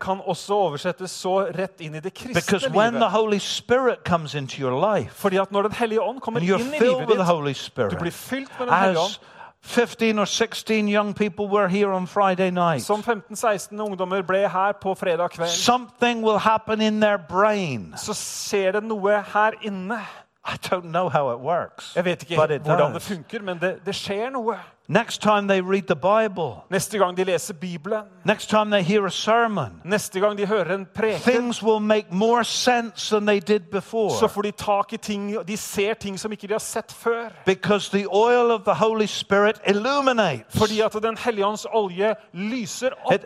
[0.00, 3.10] kan også oversettes så rett inn i det Because kristne the livet.
[3.10, 6.74] Holy Spirit comes into your life, Fordi at når Den hellige ånd kommer and inn
[6.74, 9.18] i filled livet with the ditt, Holy du Spirit, blir fylt med Den hellige ånd.
[9.62, 14.72] 15 or 16 young people were here on Friday night, Som 15-16 ungdommer ble her
[14.72, 17.94] på fredag kveld, something will happen in their brain.
[17.96, 19.98] så skjer det noe her inne.
[20.46, 23.08] I don't know how it works, Jeg vet ikke but it hvordan det does.
[23.08, 24.56] funker, men det, det skjer noe.
[24.90, 29.06] Next time they read the Bible, Neste gang de leser Bibelen, next time they hear
[29.06, 33.38] a sermon, neste gang de hører en preken, things will make more sense than they
[33.38, 34.10] did before.
[34.18, 37.28] så får de tak i ting De ser ting som ikke de har sett før.
[37.46, 40.58] Because the oil of the Holy Spirit illuminates.
[40.58, 43.14] Fordi at Den hellige ånds olje lyser opp.
[43.14, 43.20] It,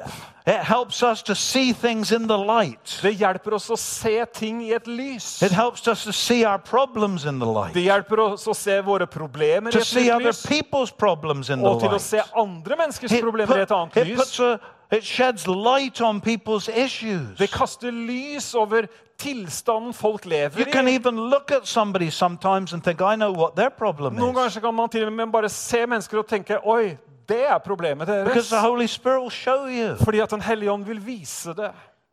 [0.47, 2.99] it helps us to see things in the light.
[3.03, 5.42] Det hjelper oss å se ting i et lys.
[5.42, 7.72] It helps us to see our problems in the light.
[7.74, 10.45] Det hjelper oss å se våre problemer i To et see other lys.
[10.47, 12.32] people's problems in the Og til å se light.
[12.36, 14.40] andre menneskers It, problemer i et put- annet it lys.
[14.40, 14.59] a,
[14.90, 17.38] it sheds light on people's issues.
[17.38, 18.86] Det kaster lys over
[19.18, 20.95] tilstanden folk You lever can i.
[20.95, 24.74] even look at somebody sometimes and think, I know what their problem Noen ganger kan
[24.74, 26.97] man til og med bare se mennesker og tenke Oi,
[27.29, 28.49] det er problemet deres.
[28.49, 29.97] the Holy Spirit will show you.
[30.05, 31.70] Fordi at Den hellige ånd vil vise det.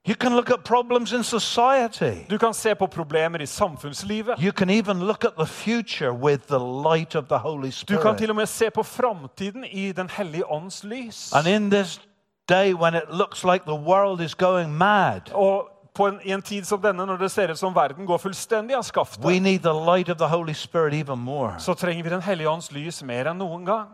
[0.07, 2.26] You can look at problems in society.
[2.30, 4.36] Du kan se på problemer i samfunnslivet.
[4.39, 6.59] You can even look at the future with the
[6.89, 8.30] light of the Holy Du kan til Spirit.
[8.30, 11.34] og med se på framtiden i Den hellige ånds lys.
[11.34, 12.01] And in this
[12.49, 16.41] day when it looks like the world is going mad, Og på en, i en
[16.41, 19.59] tid som denne, når det ser ut som verden går fullstendig av we skaftet, need
[19.59, 21.53] the light of the Holy Spirit even more.
[21.57, 23.88] så trenger vi Den hellige ånds lys mer enn noen gang.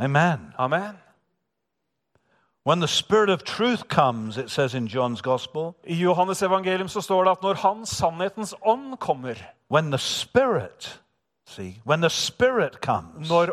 [0.00, 0.54] Amen.
[0.58, 0.94] Amen.
[2.66, 7.00] When the Spirit of truth comes, it says in John's Gospel, I Johannes evangelium så
[7.00, 9.34] står det at når Han, sannhetens ånd, kommer,
[9.70, 11.00] when the Spirit,
[11.46, 13.52] see, when the Spirit comes, når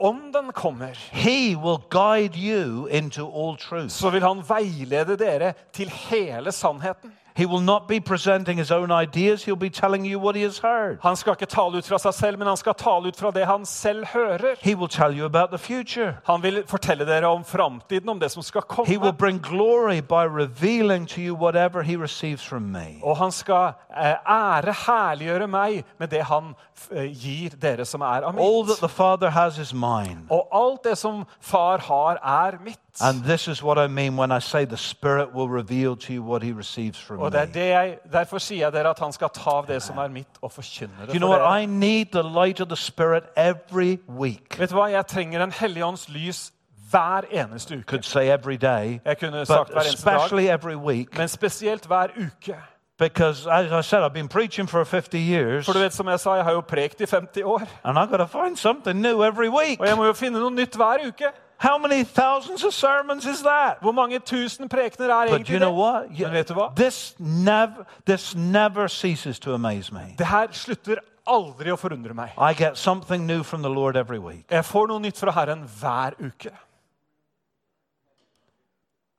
[0.00, 3.90] ånden kommer, He will guide you into all truth.
[3.90, 7.12] så vil Han veilede dere til hele sannheten.
[7.40, 10.58] He will not be presenting his own ideas, he'll be telling you what he has
[10.58, 10.98] heard.
[11.02, 13.46] Han skal ikke tale ut fra seg selv, men han skal tale ut fra det
[13.48, 14.56] han selv hører.
[14.60, 16.14] He will tell you about the future.
[16.26, 19.18] Han vil fortelle dere om framtiden, om det som skal He will komme.
[19.18, 23.00] bring glory by revealing to you whatever he receives from me.
[23.02, 26.52] Og han skal eh, ære, herliggjøre meg med det han
[26.92, 28.80] eh, gir dere som er av All that mitt.
[28.80, 30.26] the Father has is mine.
[30.30, 32.78] Og alt det som far har, er mitt.
[33.00, 36.22] And this is what I mean when I say the Spirit will reveal to you
[36.22, 37.52] what he receives from Og det er me.
[37.54, 40.28] det jeg, Derfor sier jeg dere at han skal ta av det som er mitt,
[40.42, 41.40] og forkynne You det know what?
[41.40, 41.62] dere.
[41.62, 44.58] I need the light of the Spirit every week.
[44.58, 44.84] Vet du hva?
[44.90, 46.52] Jeg trenger en hellige lys
[46.90, 47.84] hver eneste uke.
[47.86, 51.18] Could say every day, Jeg kunne but sagt hver eneste dag, especially every week.
[51.18, 52.56] men spesielt hver uke.
[52.98, 56.20] Because, as I said, I've been preaching for 50 years, For du vet, som jeg
[56.20, 57.62] sa, jeg har jo prekt i 50 år.
[57.84, 59.80] and I've got to find something new every week.
[59.80, 61.24] Og jeg må jo finne noe nytt hver uke.
[61.60, 63.76] How many thousands of sermons is that?
[63.80, 65.76] Hvor mange tusen prekener er egentlig you know det?
[65.78, 66.04] what?
[66.18, 66.68] You- Men vet du hva?
[66.76, 70.14] This never, this never ceases to amaze me.
[70.18, 70.96] Det her slutter
[71.28, 72.30] aldri å forundre meg.
[72.38, 74.46] I get something new from the Lord every week.
[74.50, 76.50] Jeg får noe nytt fra Herren hver uke.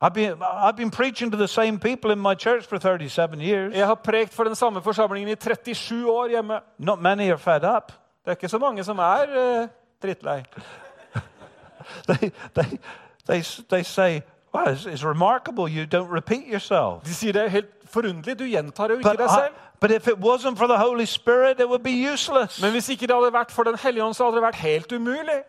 [0.00, 3.74] I've been, I've been preaching to the same people in my church for 37 years.
[3.74, 6.60] Jeg har prekt for den samme forsamlingen i 37 år hjemme.
[6.78, 7.92] Not many are fed up.
[8.24, 9.68] Det er ikke så mange som er uh,
[10.02, 10.42] drittlei.
[12.08, 12.78] They, they,
[13.26, 14.22] they, they say,
[14.54, 17.02] well, it's, it's remarkable you don't repeat yourself.
[17.04, 18.38] De sier det er helt forunderlig.
[18.38, 19.54] Du gjentar jo ikke But, deg I, selv.
[19.80, 22.62] but if it wasn't for the Holy Spirit, it would be useless.
[22.62, 24.92] Men hvis ikke det hadde vært for Den hellige ånd, så hadde det vært helt
[24.92, 25.42] umulig.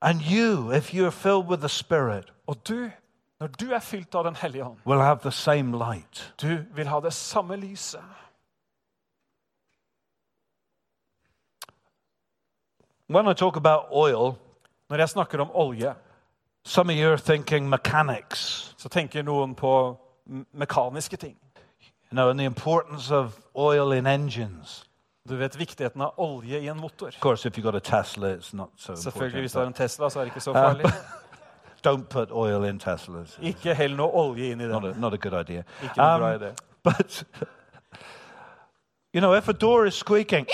[0.00, 2.90] And you, if you're filled with the Spirit, Og du,
[3.40, 6.34] Når du er fylt av Den hellige ånd, will have the same light.
[6.42, 8.00] du vil ha det samme lyset.
[13.12, 14.34] When I talk about oil,
[14.90, 15.94] Når jeg snakker om olje,
[16.64, 19.96] some of you are thinking mechanics, så tenker noen på
[20.26, 21.36] m- mekaniske ting.
[22.10, 24.84] you know, and the importance of oil in engines.
[25.28, 27.06] Du vet viktigheten av olje i en motor.
[27.08, 29.54] Of course, if you've got a Tesla, it's not so Selvfølgelig, Hvis important.
[29.54, 30.84] du har en Tesla, så er det ikke så Uh, farlig.
[31.88, 33.38] Don't put oil in Teslas.
[33.42, 35.00] Ikke hell noe olje inn i Not a, den.
[35.00, 35.62] not a good idea.
[35.82, 36.54] Ikke noe bra Um, idé.
[36.84, 37.24] But,
[39.14, 40.52] you know, if a door is squeaking, Du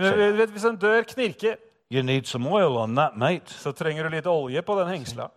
[0.00, 1.56] vet, Hvis en dør knirker,
[1.90, 3.46] you need some oil on that, mate.
[3.46, 5.28] så trenger du litt olje på den hengsla.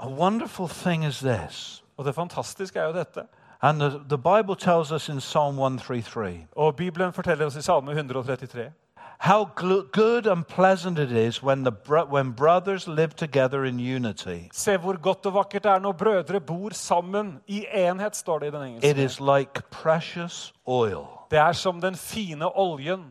[0.00, 1.84] A wonderful thing is this.
[1.96, 3.26] Og det fantastiske er jo dette.
[3.62, 7.90] And the, the Bible tells us in Psalm 133 Og Bibelen forteller oss i Salme
[7.90, 8.70] 133
[9.18, 9.44] how
[9.92, 14.48] good and pleasant it is when, the bro- when brothers live together in unity.
[14.52, 18.46] Se hvor godt og vakkert det er når brødre bor sammen i enhet, står det
[18.46, 21.06] i den It is like precious oil.
[21.34, 23.08] Det er som den fine oljen.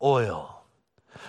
[0.00, 0.42] Oil.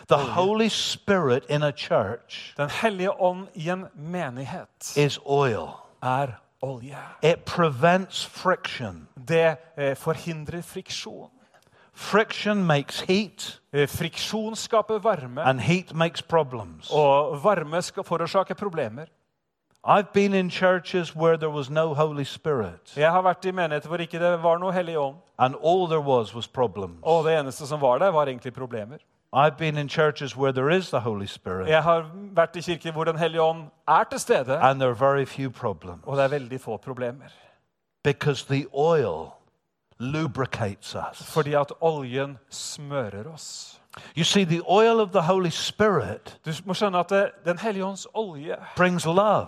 [0.09, 5.69] The Holy Spirit in a church Den hellige ånd i en menighet is oil.
[6.01, 6.27] er
[6.61, 6.97] olje.
[7.21, 9.07] It prevents friction.
[9.27, 11.29] Det eh, forhindrer friksjon.
[11.93, 16.89] Friction makes heat, Eh, Friksjon skaper varme, and heat makes problems.
[16.91, 19.05] og varme skal forårsake problemer.
[19.87, 23.87] I've been in churches where there was no Holy Spirit, Jeg har vært i menigheter
[23.87, 25.15] hvor ikke det var noe hellig ånd.
[25.39, 26.99] and all there was was problems.
[27.01, 28.97] Og det eneste som var der, var egentlig problemer.
[29.35, 32.05] I've been in churches where there is the Holy Spirit, Jeg har
[32.35, 35.49] vært i kirker hvor Den hellige ånd er til stede, and there are very few
[35.49, 37.25] problems og det er veldig få problemer.
[38.03, 39.31] because the oil
[39.99, 41.23] lubricates us.
[41.33, 43.79] Fordi at oljen smører oss.
[44.17, 48.07] You see, the oil of the Holy Spirit Du må skjønne at Den hellige ånds
[48.13, 49.47] olje brings love,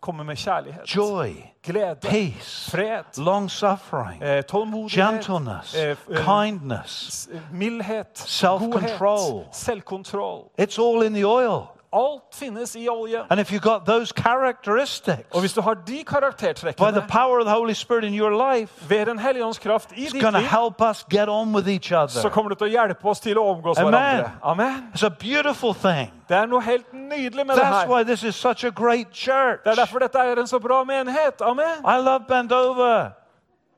[0.00, 1.28] kommer med kjærlighet, joy,
[1.62, 4.42] glede, peace, fred, long suffering, eh,
[4.90, 7.28] gentleness, eh, eh, kindness.
[7.52, 9.32] mildhet, Self-control.
[9.32, 10.50] godhet.
[10.60, 11.81] It's all in the oil.
[11.94, 13.18] Alt finnes i olje.
[13.30, 17.38] And if you've got those characteristics, Og hvis du har de by the karaktertrekkene power
[17.38, 20.22] of the Holy Spirit in your life, ved Den hellige ånds kraft i it's ditt
[20.22, 22.30] going to liv, help us get on with each så other.
[22.30, 23.92] kommer det til å hjelpe oss til å omgås Amen.
[23.94, 24.30] hverandre.
[24.42, 24.88] Amen.
[24.94, 26.10] It's a beautiful thing.
[26.28, 27.88] Det er noe helt nydelig med det That's her.
[27.88, 29.60] why this is such a great church.
[29.64, 31.40] Det er derfor dette er en så bra menighet.
[31.40, 31.84] Amen.
[31.84, 33.10] I love Bandova.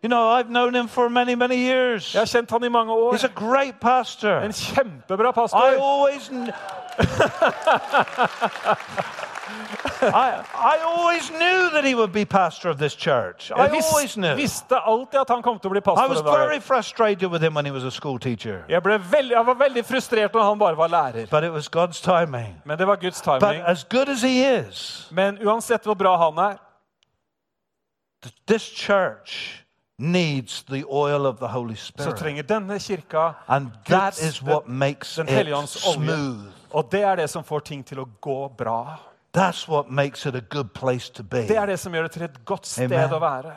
[0.04, 2.14] You know, I've known him for many, many years.
[2.14, 3.12] Jeg har kjent han i mange år.
[3.14, 4.38] He's a great pastor.
[4.38, 5.58] En kjempebra I pastor.
[5.80, 6.52] always, kn-
[10.02, 13.52] I, I always knew that he would be pastor of this church.
[13.54, 14.34] I vis, always knew.
[14.34, 17.64] visste alltid at han kom til å bli I was very frustrated with him when
[17.64, 18.98] he was a school teacher, Jeg, ble
[19.30, 21.26] jeg var veldig frustrert når han bare var lærer.
[21.30, 22.60] but it was God's timing.
[22.64, 23.40] Men det var Guds timing.
[23.40, 26.56] But as good as he is, Men uansett hvor bra han er,
[28.46, 29.64] this church
[29.98, 32.16] needs the oil of the Holy så Spirit.
[32.16, 35.28] trenger denne kirka And that Guds- is what makes it
[35.68, 36.50] smooth.
[36.74, 38.98] Og det er det som får ting til å gå bra.
[39.34, 41.46] That's what makes it a good place to be.
[41.46, 43.14] Det er det som gjør det til et godt sted Amen.
[43.14, 43.54] å være.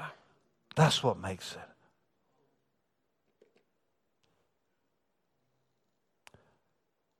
[0.77, 1.61] That's what makes it.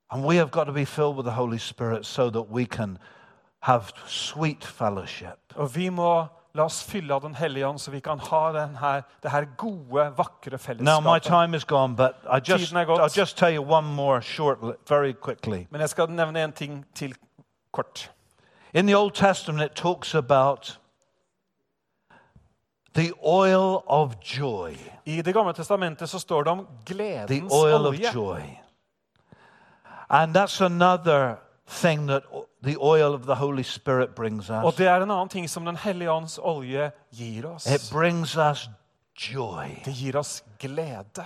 [0.10, 2.98] And we have got to be filled with the Holy Spirit so that we can
[3.60, 5.38] have sweet fellowship.
[5.56, 6.28] Og vi må
[6.58, 9.46] la oss fylle av Den hellige ånd, så vi kan ha den her, det her
[9.58, 11.24] gode, vakre Now, my fellesskapet.
[11.24, 12.16] time is gone, but
[12.50, 13.00] just, Tiden er gått.
[13.00, 15.68] I'll just tell you one more short, very quickly.
[15.70, 17.16] Men jeg skal nevne en ting til
[17.74, 18.12] kort.
[18.74, 20.80] In the Old Testament, it talks about
[22.96, 24.76] the oil of joy.
[25.06, 28.42] I Det gamle testamentet så står det om gledens The oil oil of joy.
[30.10, 31.36] And that's another
[31.68, 32.24] thing that
[32.64, 34.76] the oil of the Holy Spirit brings Og us.
[34.76, 37.66] det er en annen ting som Den hellige ånds olje gir oss.
[37.66, 38.70] It brings us
[39.34, 39.82] joy.
[39.86, 41.26] Det gir oss glede.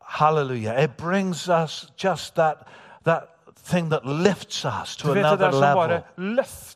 [0.00, 0.84] Hallelujah.
[0.84, 2.56] It brings us just that,
[3.04, 3.22] that
[3.56, 6.02] thing that lifts us to another level.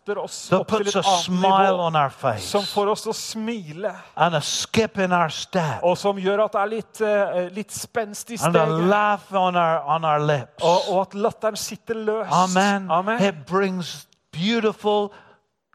[0.06, 4.98] That puts a smile on our face Som får oss å smile, and a skip
[4.98, 8.56] in our step og som gjør at det er litt, uh, litt spenst i and
[8.56, 10.62] a laugh on our, on our lips.
[10.62, 12.32] Og, og at latteren sitter løst.
[12.32, 12.90] Amen.
[12.90, 13.22] Amen.
[13.22, 15.12] It brings beautiful,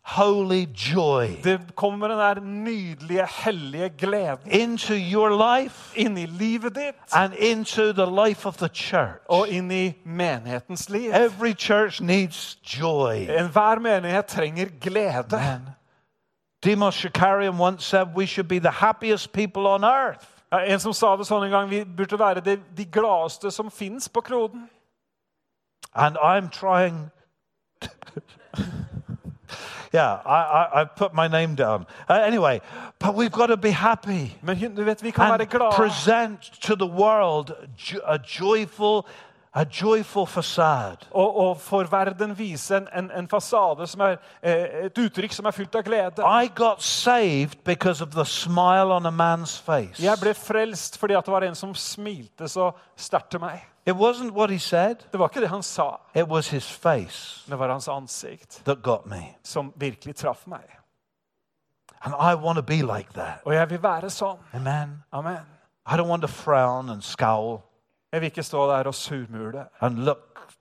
[0.05, 6.75] holy joy Det kommer den der nydelige, hellige gleden into your life inn i livet
[6.75, 9.19] ditt and into the life of the church.
[9.29, 11.11] og inn i menighetens liv.
[11.13, 13.15] Every church needs joy.
[13.29, 15.25] Enhver menighet trenger glede.
[15.31, 15.61] Man.
[16.63, 20.25] Demos Shakarian once said we should be the happiest people on earth.
[20.51, 23.71] Ja, En som sa det sånn en gang, vi burde være de, de gladeste som
[23.71, 24.69] fins på kloden.
[25.93, 27.11] And I'm trying.
[29.95, 31.85] yeah, I, I, I put my name down.
[32.09, 32.59] Uh, anyway,
[32.99, 35.71] but we've got to be happy Men du vet, vi kan være and glad.
[35.71, 39.05] present to the world jo- a joyful,
[39.53, 40.97] a joyful facade.
[41.11, 45.45] Og, og for verden vise en, en, en fasade som er eh, et uttrykk som
[45.45, 46.21] er fylt av glede.
[46.43, 50.03] I got saved because of the smile on a man's face.
[50.03, 53.63] Jeg ble frelst fordi at det var en som smilte så sterkt til meg.
[53.88, 57.43] It wasn't what he said, Det var ikke det han sa, it was his face
[57.51, 59.36] det var hans ansikt that got me.
[59.43, 60.63] som virkelig traff meg.
[62.01, 63.39] And I want to be like that.
[63.45, 64.38] Og jeg vil være sånn.
[64.53, 65.03] Amen.
[65.11, 65.45] Amen.
[65.88, 67.61] I don't want to frown and scowl
[68.11, 70.53] Jeg vil ikke stå der og surmule and look,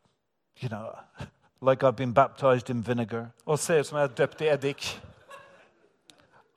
[0.63, 0.87] you know,
[1.71, 3.27] like I've been baptized in vinegar.
[3.47, 5.03] og se ut som jeg er døpt i eddik.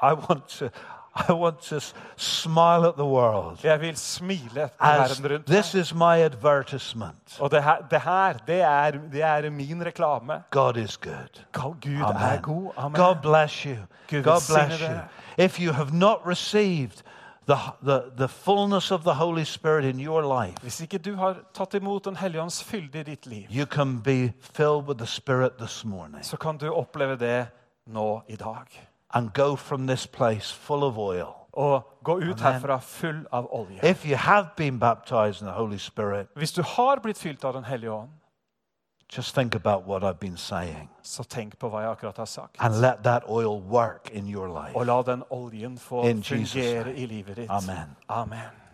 [0.02, 0.66] I want to,
[1.30, 1.80] I want to
[2.18, 7.38] smile at the world Jeg vil smile as verden rundt this is my advertisement.
[7.40, 10.44] Og det her, det, her det, er, det er min reklame.
[10.52, 11.44] God is good.
[11.54, 12.42] Gud er Amen.
[12.42, 12.72] god.
[12.78, 13.02] Amen.
[13.02, 13.76] God bless you.
[14.10, 15.00] Gud God bless you.
[15.38, 17.04] If you have not received
[17.48, 21.36] the, the, the fullness of the Holy Spirit in your life, Hvis ikke du har
[21.54, 25.08] tatt imot Den hellige ånds fylde i ditt liv, you can be filled with the
[25.08, 27.48] Spirit this morning så kan du oppleve det
[27.86, 28.88] nå i dag.
[29.14, 31.34] And go from this place full of oil.
[31.54, 33.80] Og gå ut herfra full av olje.
[33.84, 37.54] If you have been baptized in the Holy Spirit, Hvis du har blitt fylt av
[37.54, 38.10] Den hellige ånd,
[39.18, 42.56] just think about what I've been saying så tenk på hva jeg akkurat har sagt.
[42.60, 44.76] and let that oil work in your life.
[44.76, 46.96] Og la den oljen få In Jesus' fungere name.
[46.98, 47.50] i livet ditt.
[47.50, 47.96] Amen.
[48.10, 48.67] Amen.